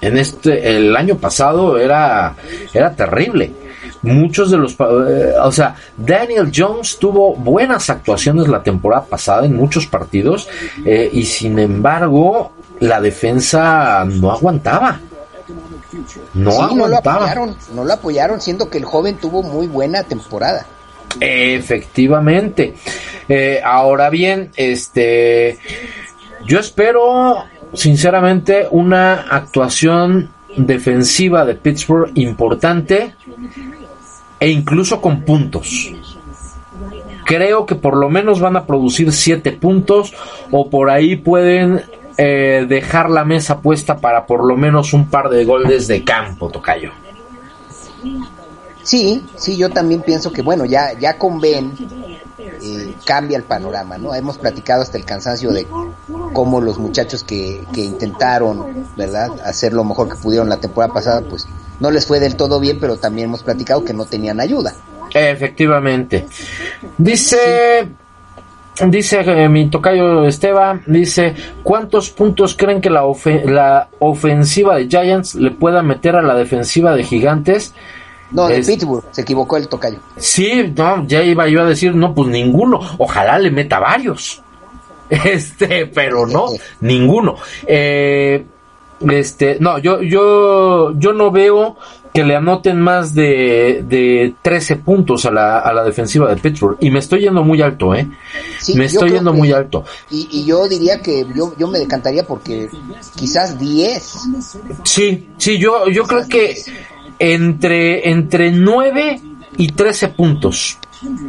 En 0.00 0.16
este, 0.18 0.76
el 0.76 0.96
año 0.96 1.16
pasado 1.18 1.78
era, 1.78 2.34
era 2.74 2.96
terrible. 2.96 3.52
Muchos 4.02 4.50
de 4.50 4.58
los, 4.58 4.72
eh, 4.72 5.34
o 5.40 5.52
sea, 5.52 5.76
Daniel 5.96 6.50
Jones 6.52 6.98
tuvo 6.98 7.36
buenas 7.36 7.88
actuaciones 7.88 8.48
la 8.48 8.64
temporada 8.64 9.04
pasada 9.04 9.46
en 9.46 9.54
muchos 9.54 9.86
partidos 9.86 10.48
eh, 10.84 11.08
y 11.12 11.24
sin 11.24 11.60
embargo 11.60 12.52
la 12.80 13.00
defensa 13.00 14.04
no 14.04 14.32
aguantaba. 14.32 14.98
No 16.34 16.50
sí, 16.50 16.74
no 16.74 16.88
lo 16.88 16.96
apoyaron, 16.96 17.56
no 17.74 17.84
lo 17.84 17.92
apoyaron, 17.92 18.40
siendo 18.40 18.68
que 18.70 18.78
el 18.78 18.84
joven 18.84 19.16
tuvo 19.16 19.42
muy 19.42 19.66
buena 19.66 20.02
temporada. 20.02 20.66
Efectivamente. 21.20 22.74
Eh, 23.28 23.60
ahora 23.64 24.10
bien, 24.10 24.50
este, 24.56 25.58
yo 26.44 26.60
espero, 26.60 27.44
sinceramente, 27.72 28.66
una 28.70 29.26
actuación 29.30 30.30
defensiva 30.56 31.44
de 31.44 31.54
Pittsburgh 31.54 32.12
importante 32.14 33.14
e 34.38 34.48
incluso 34.48 35.00
con 35.00 35.22
puntos. 35.22 35.92
Creo 37.24 37.66
que 37.66 37.74
por 37.74 37.96
lo 37.96 38.08
menos 38.08 38.40
van 38.40 38.56
a 38.56 38.66
producir 38.66 39.12
siete 39.12 39.52
puntos 39.52 40.14
o 40.52 40.70
por 40.70 40.90
ahí 40.90 41.16
pueden 41.16 41.82
eh, 42.16 42.66
dejar 42.68 43.10
la 43.10 43.24
mesa 43.24 43.60
puesta 43.60 43.98
para 43.98 44.26
por 44.26 44.44
lo 44.44 44.56
menos 44.56 44.92
un 44.92 45.08
par 45.08 45.28
de 45.28 45.44
goles 45.44 45.86
de 45.86 46.04
campo, 46.04 46.48
Tocayo. 46.48 46.92
Sí, 48.82 49.24
sí, 49.34 49.56
yo 49.56 49.68
también 49.70 50.02
pienso 50.02 50.32
que, 50.32 50.42
bueno, 50.42 50.64
ya, 50.64 50.92
ya 50.98 51.18
con 51.18 51.40
Ben 51.40 51.72
eh, 52.38 52.94
cambia 53.04 53.36
el 53.36 53.42
panorama, 53.42 53.98
¿no? 53.98 54.14
Hemos 54.14 54.38
platicado 54.38 54.82
hasta 54.82 54.96
el 54.96 55.04
cansancio 55.04 55.50
de 55.50 55.66
cómo 56.32 56.60
los 56.60 56.78
muchachos 56.78 57.24
que, 57.24 57.64
que 57.72 57.80
intentaron, 57.80 58.86
¿verdad?, 58.96 59.30
hacer 59.44 59.72
lo 59.72 59.82
mejor 59.82 60.08
que 60.08 60.14
pudieron 60.14 60.48
la 60.48 60.58
temporada 60.58 60.94
pasada, 60.94 61.22
pues 61.28 61.48
no 61.80 61.90
les 61.90 62.06
fue 62.06 62.20
del 62.20 62.36
todo 62.36 62.60
bien, 62.60 62.78
pero 62.80 62.96
también 62.96 63.28
hemos 63.28 63.42
platicado 63.42 63.84
que 63.84 63.92
no 63.92 64.04
tenían 64.04 64.38
ayuda. 64.38 64.72
Efectivamente. 65.12 66.26
Dice, 66.96 67.88
dice 68.88 69.20
eh, 69.20 69.48
mi 69.48 69.68
tocayo 69.70 70.24
Esteban, 70.26 70.82
dice, 70.86 71.34
¿cuántos 71.62 72.10
puntos 72.10 72.54
creen 72.56 72.80
que 72.80 72.90
la, 72.90 73.02
la 73.44 73.88
ofensiva 73.98 74.76
de 74.76 74.88
Giants 74.88 75.34
le 75.34 75.50
pueda 75.50 75.82
meter 75.82 76.16
a 76.16 76.22
la 76.22 76.34
defensiva 76.34 76.94
de 76.94 77.04
Gigantes? 77.04 77.74
No, 78.32 78.48
de 78.48 78.58
Es- 78.58 78.66
Pittsburgh, 78.66 79.04
se 79.12 79.22
equivocó 79.22 79.56
el 79.56 79.68
tocayo. 79.68 79.98
Sí, 80.16 80.72
no, 80.76 81.06
ya 81.06 81.22
iba 81.22 81.46
yo 81.48 81.62
a 81.62 81.64
decir, 81.64 81.94
no, 81.94 82.12
pues 82.14 82.28
ninguno. 82.28 82.80
Ojalá 82.98 83.38
le 83.38 83.50
meta 83.50 83.78
varios. 83.78 84.42
Este, 85.08 85.86
pero 85.86 86.26
no, 86.26 86.46
ninguno. 86.80 87.36
Eh, 87.66 88.44
este, 89.08 89.58
no, 89.60 89.78
yo, 89.78 90.02
yo, 90.02 90.92
yo 90.98 91.12
no 91.12 91.30
veo 91.30 91.76
que 92.16 92.24
le 92.24 92.34
anoten 92.36 92.80
más 92.80 93.14
de, 93.14 93.84
de 93.88 94.34
13 94.42 94.76
puntos 94.76 95.24
a 95.26 95.30
la, 95.30 95.58
a 95.60 95.72
la 95.72 95.84
defensiva 95.84 96.28
de 96.28 96.40
Pittsburgh. 96.40 96.76
Y 96.80 96.90
me 96.90 96.98
estoy 96.98 97.20
yendo 97.20 97.44
muy 97.44 97.62
alto, 97.62 97.94
¿eh? 97.94 98.08
Sí, 98.58 98.74
me 98.74 98.86
estoy 98.86 99.10
yendo 99.10 99.32
que- 99.32 99.38
muy 99.38 99.52
alto. 99.52 99.84
Y, 100.10 100.28
y 100.30 100.44
yo 100.44 100.66
diría 100.68 101.00
que 101.02 101.26
yo, 101.34 101.54
yo 101.58 101.68
me 101.68 101.78
decantaría 101.78 102.24
porque 102.26 102.68
quizás 103.16 103.58
10. 103.58 104.14
Sí, 104.84 105.28
sí, 105.38 105.58
yo, 105.58 105.88
yo 105.88 106.04
creo 106.04 106.26
que 106.28 106.56
entre, 107.18 108.08
entre 108.10 108.50
9 108.50 109.20
y 109.56 109.68
13 109.68 110.08
puntos. 110.08 110.78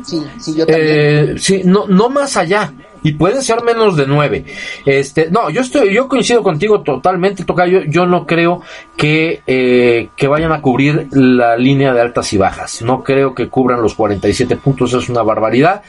Sí, 0.06 0.24
sí, 0.40 0.56
yo 0.56 0.66
también. 0.66 0.88
Eh, 0.90 1.36
sí, 1.40 1.62
no, 1.66 1.88
no 1.88 2.10
más 2.10 2.38
allá. 2.38 2.74
Y 3.04 3.14
puede 3.14 3.42
ser 3.42 3.64
menos 3.64 3.96
de 3.96 4.08
nueve. 4.08 4.46
Este, 4.86 5.30
no, 5.30 5.50
yo 5.50 5.62
estoy, 5.62 5.94
yo 5.94 6.08
coincido 6.08 6.44
contigo 6.44 6.82
totalmente, 6.82 7.44
Tocayo. 7.44 7.82
Yo 7.88 8.06
no 8.06 8.26
creo 8.26 8.62
que, 8.96 9.42
eh, 9.48 10.10
que 10.16 10.28
vayan 10.28 10.52
a 10.52 10.62
cubrir 10.62 11.08
la 11.12 11.58
línea 11.58 11.94
de 11.94 12.02
altas 12.02 12.32
y 12.34 12.38
bajas. 12.38 12.82
No 12.82 13.04
creo 13.04 13.34
que 13.34 13.50
cubran 13.50 13.82
los 13.82 13.96
47 13.96 14.56
puntos, 14.58 14.94
es 14.94 15.10
una 15.10 15.24
barbaridad. 15.24 15.82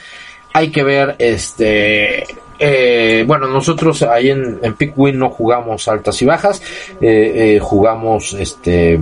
Hay 0.53 0.71
que 0.71 0.83
ver, 0.83 1.17
este, 1.19 2.25
eh, 2.59 3.25
bueno, 3.27 3.49
nosotros 3.49 4.03
ahí 4.03 4.31
en, 4.31 4.59
en 4.63 4.75
Pick 4.75 4.97
Win 4.97 5.19
no 5.19 5.31
jugamos 5.31 5.87
altas 5.89 6.21
y 6.23 6.25
bajas, 6.25 6.63
eh, 7.01 7.59
jugamos, 7.61 8.33
este, 8.35 8.99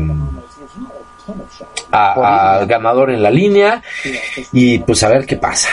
a, 1.91 2.59
a 2.59 2.65
ganador 2.67 3.11
en 3.11 3.23
la 3.23 3.31
línea 3.31 3.83
y 4.53 4.79
pues 4.81 5.03
a 5.03 5.09
ver 5.09 5.27
qué 5.27 5.37
pasa. 5.37 5.69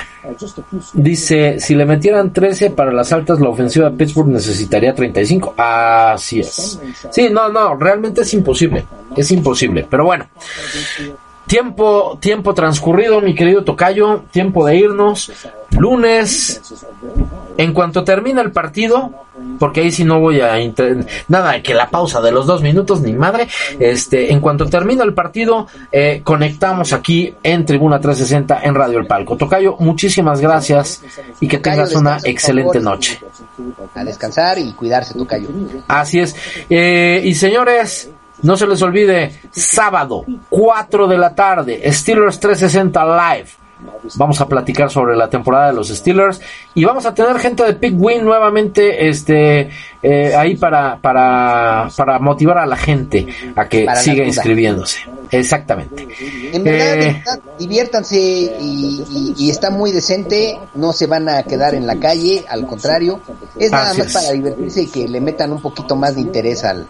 Dice, 0.93 1.59
si 1.59 1.75
le 1.75 1.85
metieran 1.85 2.31
13 2.31 2.71
para 2.71 2.91
las 2.93 3.11
altas, 3.11 3.39
la 3.39 3.49
ofensiva 3.49 3.89
de 3.89 3.97
Pittsburgh 3.97 4.29
necesitaría 4.29 4.93
35. 4.93 5.55
Así 5.57 6.39
es. 6.39 6.79
Sí, 7.11 7.29
no, 7.29 7.49
no, 7.49 7.75
realmente 7.75 8.21
es 8.21 8.33
imposible. 8.33 8.85
Es 9.15 9.31
imposible. 9.31 9.85
Pero 9.89 10.05
bueno. 10.05 10.25
Tiempo, 11.47 12.17
tiempo 12.21 12.53
transcurrido, 12.53 13.21
mi 13.21 13.35
querido 13.35 13.63
Tocayo. 13.63 14.23
Tiempo 14.31 14.65
de 14.65 14.77
irnos. 14.77 15.31
Lunes. 15.71 16.61
En 17.57 17.73
cuanto 17.73 18.03
termine 18.03 18.41
el 18.41 18.51
partido, 18.51 19.11
porque 19.59 19.81
ahí 19.81 19.91
sí 19.91 20.03
no 20.03 20.19
voy 20.19 20.41
a 20.41 20.55
nada 21.27 21.61
que 21.61 21.73
la 21.73 21.89
pausa 21.89 22.19
de 22.21 22.31
los 22.31 22.47
dos 22.47 22.61
minutos 22.61 23.01
ni 23.01 23.13
madre. 23.13 23.47
Este, 23.79 24.31
en 24.31 24.39
cuanto 24.39 24.65
termine 24.65 25.03
el 25.03 25.13
partido, 25.13 25.67
eh, 25.91 26.21
conectamos 26.23 26.93
aquí 26.93 27.35
en 27.43 27.65
Tribuna 27.65 27.99
360 27.99 28.61
en 28.63 28.73
Radio 28.73 28.99
El 28.99 29.05
Palco. 29.05 29.37
Tocayo, 29.37 29.75
muchísimas 29.79 30.41
gracias 30.41 31.03
y 31.39 31.47
que 31.47 31.57
Tocayo, 31.57 31.75
tengas 31.83 31.95
una 31.95 32.17
excelente 32.23 32.79
favor. 32.79 32.95
noche. 32.95 33.19
A 33.93 34.03
descansar 34.03 34.57
y 34.57 34.73
cuidarse, 34.73 35.13
Tocayo. 35.13 35.49
Así 35.87 36.19
es. 36.19 36.35
Eh, 36.69 37.21
y 37.23 37.35
señores, 37.35 38.09
no 38.43 38.55
se 38.55 38.67
les 38.67 38.81
olvide, 38.81 39.39
sábado, 39.51 40.25
4 40.49 41.07
de 41.07 41.17
la 41.17 41.33
tarde, 41.33 41.91
Steelers 41.91 42.39
360 42.39 43.05
Live. 43.05 43.62
Vamos 44.15 44.39
a 44.41 44.47
platicar 44.47 44.89
sobre 44.89 45.15
la 45.15 45.29
temporada 45.29 45.67
de 45.67 45.73
los 45.73 45.89
Steelers 45.89 46.39
y 46.73 46.83
vamos 46.83 47.05
a 47.05 47.13
tener 47.13 47.37
gente 47.39 47.63
de 47.63 47.73
Pick 47.73 47.93
Win 47.97 48.23
nuevamente 48.25 49.07
este 49.07 49.69
eh, 50.01 50.35
ahí 50.35 50.55
para, 50.57 50.97
para, 50.97 51.89
para 51.95 52.19
motivar 52.19 52.57
a 52.57 52.65
la 52.65 52.75
gente 52.75 53.25
a 53.55 53.67
que 53.69 53.85
Para 53.85 53.99
siga 53.99 54.23
inscribiéndose. 54.25 54.99
Exactamente. 55.31 56.07
En 56.51 56.63
verdad, 56.63 56.97
Eh, 56.97 57.23
diviértanse 57.57 58.19
y, 58.19 59.03
y- 59.09 59.33
y 59.37 59.49
está 59.49 59.69
muy 59.69 59.91
decente, 59.91 60.59
no 60.75 60.91
se 60.93 61.07
van 61.07 61.27
a 61.29 61.43
quedar 61.43 61.73
en 61.73 61.87
la 61.87 61.95
calle, 61.99 62.43
al 62.49 62.67
contrario, 62.67 63.19
es 63.57 63.71
nada 63.71 63.93
más 63.93 64.07
es. 64.07 64.13
para 64.13 64.31
divertirse 64.31 64.81
y 64.83 64.87
que 64.87 65.07
le 65.07 65.21
metan 65.21 65.51
un 65.53 65.61
poquito 65.61 65.95
más 65.95 66.15
de 66.15 66.21
interés 66.21 66.63
al, 66.65 66.85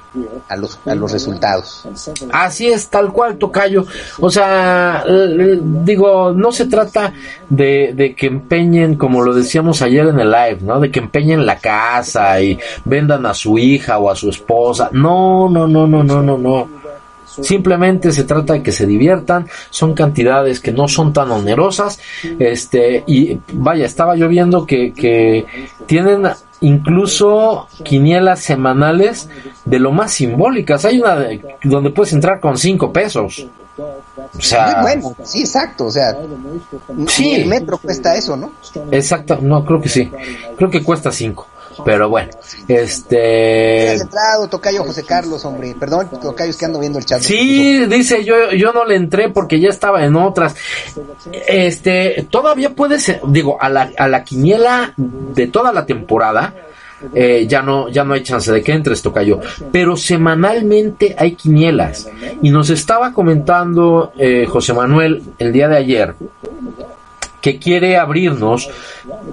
a, 0.50 0.56
los, 0.56 0.80
a 0.86 0.96
los 0.96 1.12
resultados. 1.12 1.86
Así 2.32 2.68
es, 2.68 2.88
tal 2.90 3.14
cual, 3.14 3.38
Tocayo. 3.38 3.86
O 4.20 4.30
sea, 4.30 5.04
digo, 5.86 6.34
no 6.34 6.52
se 6.52 6.66
trata 6.66 6.83
de, 7.50 7.94
de 7.94 8.16
que 8.16 8.28
empeñen, 8.28 8.96
como 8.96 9.22
lo 9.22 9.34
decíamos 9.34 9.82
ayer 9.82 10.08
en 10.08 10.20
el 10.20 10.32
live, 10.32 10.60
¿no? 10.62 10.80
De 10.80 10.92
que 10.92 11.00
empeñen 11.00 11.46
la 11.46 11.58
casa 11.58 12.42
y 12.42 12.58
vendan 12.86 13.26
a 13.26 13.34
su 13.34 13.58
hija 13.58 13.98
o 13.98 14.10
a 14.10 14.16
su 14.16 14.30
esposa. 14.30 14.90
No, 14.92 15.50
no, 15.50 15.68
no, 15.68 15.88
no, 15.88 16.04
no, 16.04 16.22
no, 16.22 16.38
no. 16.38 16.84
Simplemente 17.42 18.12
se 18.12 18.26
trata 18.26 18.54
de 18.54 18.62
que 18.62 18.72
se 18.72 18.86
diviertan, 18.86 19.48
son 19.72 19.94
cantidades 19.94 20.60
que 20.60 20.72
no 20.72 20.88
son 20.88 21.14
tan 21.14 21.32
onerosas, 21.32 22.00
este, 22.38 23.04
y 23.08 23.40
vaya, 23.54 23.86
estaba 23.86 24.16
yo 24.16 24.28
viendo 24.28 24.68
que, 24.68 24.94
que 24.94 25.46
tienen 25.88 26.28
incluso 26.64 27.68
quinielas 27.84 28.40
semanales 28.40 29.30
de 29.66 29.80
lo 29.80 29.92
más 29.92 30.14
simbólicas. 30.14 30.86
Hay 30.86 31.00
una 31.02 31.16
de- 31.16 31.42
donde 31.64 31.90
puedes 31.92 32.14
entrar 32.14 32.40
con 32.40 32.58
cinco 32.58 32.92
pesos. 32.92 33.46
O 33.78 34.42
sea, 34.42 34.82
bueno, 34.82 35.16
sí, 35.24 35.42
exacto, 35.42 35.86
o 35.86 35.92
sea, 35.92 36.16
Sí. 37.08 37.34
el 37.34 37.48
metro 37.48 37.78
cuesta 37.78 38.16
eso, 38.16 38.36
¿no? 38.38 38.52
exacto, 38.92 39.40
no, 39.42 39.66
creo 39.66 39.82
que 39.82 39.90
sí. 39.90 40.12
Creo 40.58 40.70
que 40.70 40.84
cuesta 40.84 41.12
cinco. 41.12 41.48
Pero 41.86 42.10
bueno, 42.10 42.30
este... 42.68 43.94
Entrado, 43.94 44.48
Tocayo 44.48 44.84
José 44.84 45.04
Carlos, 45.04 45.44
hombre, 45.46 45.76
perdón, 45.80 46.10
Tocayo, 46.22 46.50
es 46.50 46.58
que 46.58 46.66
ando 46.66 46.80
viendo 46.80 47.00
el 47.00 47.06
chat. 47.06 47.22
Sí, 47.22 47.86
dice 47.86 48.24
yo, 48.24 48.52
yo 48.52 48.72
no 48.74 48.86
le 48.86 48.96
entré 48.96 49.30
porque 49.30 49.60
ya 49.60 49.70
estaba 49.70 50.04
en 50.04 50.16
otras. 50.16 50.56
Este, 51.48 52.28
todavía 52.30 52.72
puede 52.72 53.00
ser, 53.00 53.22
digo, 53.28 53.58
a 53.62 53.70
la, 53.70 53.92
a 53.98 54.08
la 54.08 54.24
quiniela 54.24 54.94
de 54.98 55.48
toda 55.48 55.72
la 55.72 55.86
temporada, 55.86 56.54
eh, 57.14 57.46
ya 57.48 57.62
no, 57.62 57.90
ya 57.90 58.04
no 58.04 58.14
hay 58.14 58.24
chance 58.24 58.52
de 58.52 58.62
que 58.62 58.72
entres, 58.72 59.02
Tocayo. 59.02 59.40
Pero 59.72 59.98
semanalmente 59.98 61.16
hay 61.18 61.36
quinielas. 61.36 62.10
Y 62.42 62.50
nos 62.50 62.70
estaba 62.70 63.14
comentando 63.14 64.14
eh, 64.18 64.46
José 64.48 64.74
Manuel 64.74 65.22
el 65.38 65.52
día 65.52 65.68
de 65.68 65.78
ayer 65.78 66.16
que 67.42 67.60
quiere 67.60 67.98
abrirnos 67.98 68.70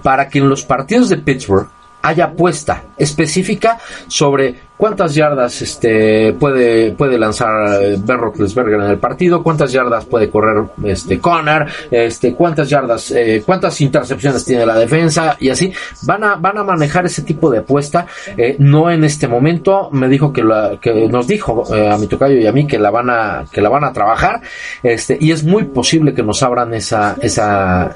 para 0.03 0.29
que 0.29 0.41
en 0.41 0.49
los 0.49 0.65
partidos 0.65 1.09
de 1.09 1.19
Pittsburgh 1.19 1.69
haya 2.03 2.27
apuesta 2.27 2.85
específica 2.97 3.79
sobre 4.09 4.71
cuántas 4.81 5.15
yardas 5.15 5.61
este 5.61 6.33
puede 6.33 6.93
puede 6.93 7.19
lanzar 7.19 7.83
eh, 7.83 7.97
Ben 7.99 8.19
Roethlisberger 8.19 8.81
en 8.81 8.91
el 8.91 8.99
partido, 8.99 9.43
cuántas 9.43 9.71
yardas 9.73 10.07
puede 10.07 10.31
correr 10.31 10.65
este 10.85 11.21
Connor, 11.21 11.67
este 11.91 12.35
cuántas 12.35 12.71
yardas, 12.71 13.11
eh, 13.11 13.43
cuántas 13.45 13.79
intercepciones 13.83 14.43
tiene 14.43 14.65
la 14.65 14.79
defensa 14.79 15.37
y 15.39 15.51
así 15.51 15.71
van 16.03 16.25
a 16.25 16.37
van 16.37 16.57
a 16.57 16.65
manejar 16.65 17.05
ese 17.05 17.23
tipo 17.23 17.51
de 17.51 17.59
apuesta, 17.59 18.07
eh, 18.37 18.57
no 18.59 18.91
en 18.91 19.05
este 19.05 19.29
momento. 19.29 19.91
Me 19.93 20.09
dijo 20.09 20.33
que 20.33 20.43
la 20.43 20.79
que 20.81 21.09
nos 21.09 21.27
dijo 21.27 21.65
eh, 21.75 21.91
a 21.91 21.99
mi 21.99 22.07
tocayo 22.07 22.39
y 22.39 22.47
a 22.47 22.53
mí 22.53 22.67
que 22.67 22.79
la 22.79 22.91
van 22.91 23.11
a 23.11 23.45
que 23.53 23.61
la 23.61 23.69
van 23.69 23.85
a 23.85 23.93
trabajar, 23.93 24.41
este 24.83 25.19
y 25.21 25.33
es 25.33 25.45
muy 25.45 25.65
posible 25.65 26.15
que 26.15 26.23
nos 26.23 26.43
abran 26.43 26.73
esa 26.73 27.17
esa 27.21 27.95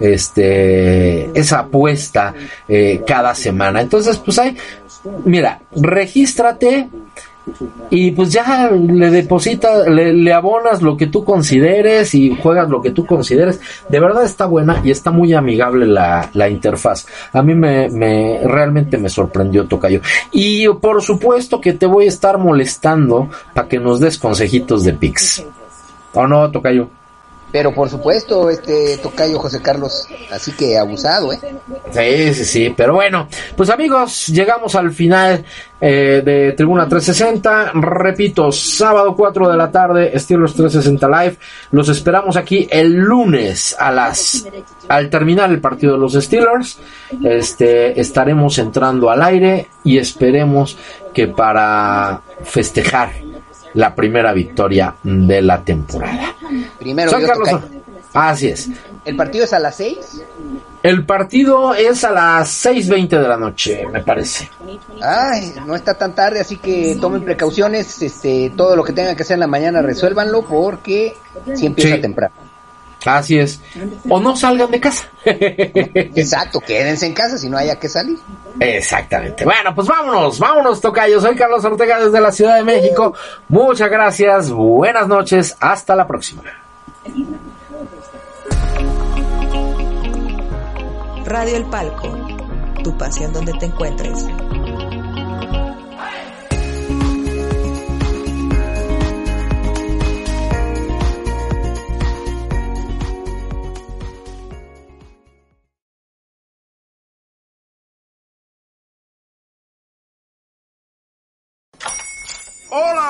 este 0.00 1.38
esa 1.38 1.60
apuesta 1.60 2.34
eh, 2.68 3.02
cada 3.06 3.34
semana 3.34 3.80
entonces 3.80 4.18
pues 4.18 4.38
hay 4.38 4.56
mira 5.24 5.60
regístrate 5.74 6.88
y 7.90 8.10
pues 8.10 8.32
ya 8.32 8.70
le 8.70 9.10
depositas, 9.10 9.86
le, 9.86 10.12
le 10.12 10.32
abonas 10.32 10.82
lo 10.82 10.96
que 10.96 11.06
tú 11.06 11.24
consideres 11.24 12.14
y 12.14 12.34
juegas 12.34 12.68
lo 12.68 12.82
que 12.82 12.90
tú 12.90 13.06
consideres. 13.06 13.60
De 13.88 14.00
verdad 14.00 14.24
está 14.24 14.46
buena 14.46 14.80
y 14.84 14.90
está 14.90 15.12
muy 15.12 15.32
amigable 15.32 15.86
la, 15.86 16.28
la 16.34 16.48
interfaz. 16.48 17.06
A 17.32 17.42
mí 17.42 17.54
me, 17.54 17.88
me 17.88 18.40
realmente 18.44 18.98
me 18.98 19.08
sorprendió 19.08 19.66
Tocayo. 19.66 20.00
Y 20.32 20.68
por 20.68 21.02
supuesto 21.02 21.60
que 21.60 21.72
te 21.72 21.86
voy 21.86 22.06
a 22.06 22.08
estar 22.08 22.38
molestando 22.38 23.28
para 23.54 23.68
que 23.68 23.78
nos 23.78 24.00
des 24.00 24.18
consejitos 24.18 24.82
de 24.82 24.94
Pix. 24.94 25.44
¿O 26.14 26.26
no, 26.26 26.50
Tocayo? 26.50 26.88
Pero 27.52 27.72
por 27.72 27.88
supuesto, 27.88 28.50
este 28.50 28.98
Tocayo 28.98 29.38
José 29.38 29.62
Carlos, 29.62 30.08
así 30.30 30.52
que 30.52 30.76
abusado, 30.76 31.32
¿eh? 31.32 31.38
Sí, 31.90 32.34
sí, 32.34 32.44
sí, 32.44 32.74
pero 32.76 32.94
bueno, 32.94 33.28
pues 33.56 33.70
amigos, 33.70 34.26
llegamos 34.26 34.74
al 34.74 34.92
final 34.92 35.44
eh, 35.80 36.22
de 36.24 36.52
Tribuna 36.52 36.88
360. 36.88 37.72
Repito, 37.74 38.50
sábado 38.50 39.14
4 39.14 39.48
de 39.48 39.56
la 39.56 39.70
tarde, 39.70 40.18
Steelers 40.18 40.54
360 40.54 41.08
Live. 41.08 41.36
Los 41.70 41.88
esperamos 41.88 42.36
aquí 42.36 42.66
el 42.70 42.92
lunes 42.92 43.76
a 43.78 43.92
las 43.92 44.46
al 44.88 45.10
terminar 45.10 45.50
el 45.50 45.60
partido 45.60 45.94
de 45.94 45.98
los 45.98 46.14
Steelers. 46.14 46.78
Este 47.22 48.00
estaremos 48.00 48.58
entrando 48.58 49.10
al 49.10 49.22
aire 49.22 49.68
y 49.84 49.98
esperemos 49.98 50.76
que 51.12 51.28
para 51.28 52.22
festejar 52.42 53.10
la 53.76 53.94
primera 53.94 54.32
victoria 54.32 54.94
de 55.02 55.40
la 55.42 55.62
temporada. 55.62 56.34
Primero 56.78 57.12
Carlos. 57.12 57.48
Así 58.12 58.48
es. 58.48 58.68
El 59.04 59.14
partido 59.16 59.44
es 59.44 59.52
a 59.52 59.58
las 59.58 59.76
6. 59.76 60.22
El 60.82 61.04
partido 61.04 61.74
es 61.74 62.02
a 62.04 62.10
las 62.12 62.64
6.20 62.64 63.08
de 63.20 63.28
la 63.28 63.36
noche, 63.36 63.86
me 63.92 64.00
parece. 64.02 64.48
Ay, 65.02 65.52
no 65.66 65.74
está 65.74 65.94
tan 65.94 66.14
tarde, 66.14 66.40
así 66.40 66.56
que 66.56 66.96
tomen 67.00 67.22
precauciones. 67.22 68.00
Este, 68.02 68.52
todo 68.56 68.74
lo 68.76 68.82
que 68.84 68.92
tengan 68.92 69.14
que 69.16 69.22
hacer 69.22 69.34
en 69.34 69.40
la 69.40 69.46
mañana, 69.46 69.82
resuélvanlo 69.82 70.42
porque 70.46 71.14
si 71.54 71.66
empieza 71.66 71.96
Sí. 71.96 72.00
temprano. 72.00 72.34
Así 73.06 73.38
es. 73.38 73.60
O 74.08 74.20
no 74.20 74.36
salgan 74.36 74.70
de 74.70 74.80
casa. 74.80 75.08
Exacto, 75.24 76.60
quédense 76.60 77.06
en 77.06 77.14
casa 77.14 77.38
si 77.38 77.48
no 77.48 77.56
haya 77.56 77.76
que 77.76 77.88
salir. 77.88 78.18
Exactamente. 78.58 79.44
Bueno, 79.44 79.74
pues 79.74 79.86
vámonos, 79.86 80.38
vámonos, 80.38 80.80
Tocayo. 80.80 81.20
Soy 81.20 81.36
Carlos 81.36 81.64
Ortega 81.64 82.00
desde 82.00 82.20
la 82.20 82.32
Ciudad 82.32 82.56
de 82.56 82.64
México. 82.64 83.14
Muchas 83.48 83.90
gracias, 83.90 84.50
buenas 84.50 85.06
noches, 85.06 85.56
hasta 85.60 85.94
la 85.94 86.06
próxima. 86.06 86.42
Radio 91.24 91.56
El 91.56 91.66
Palco, 91.66 92.16
tu 92.82 92.96
pasión 92.96 93.32
donde 93.32 93.52
te 93.54 93.66
encuentres. 93.66 94.26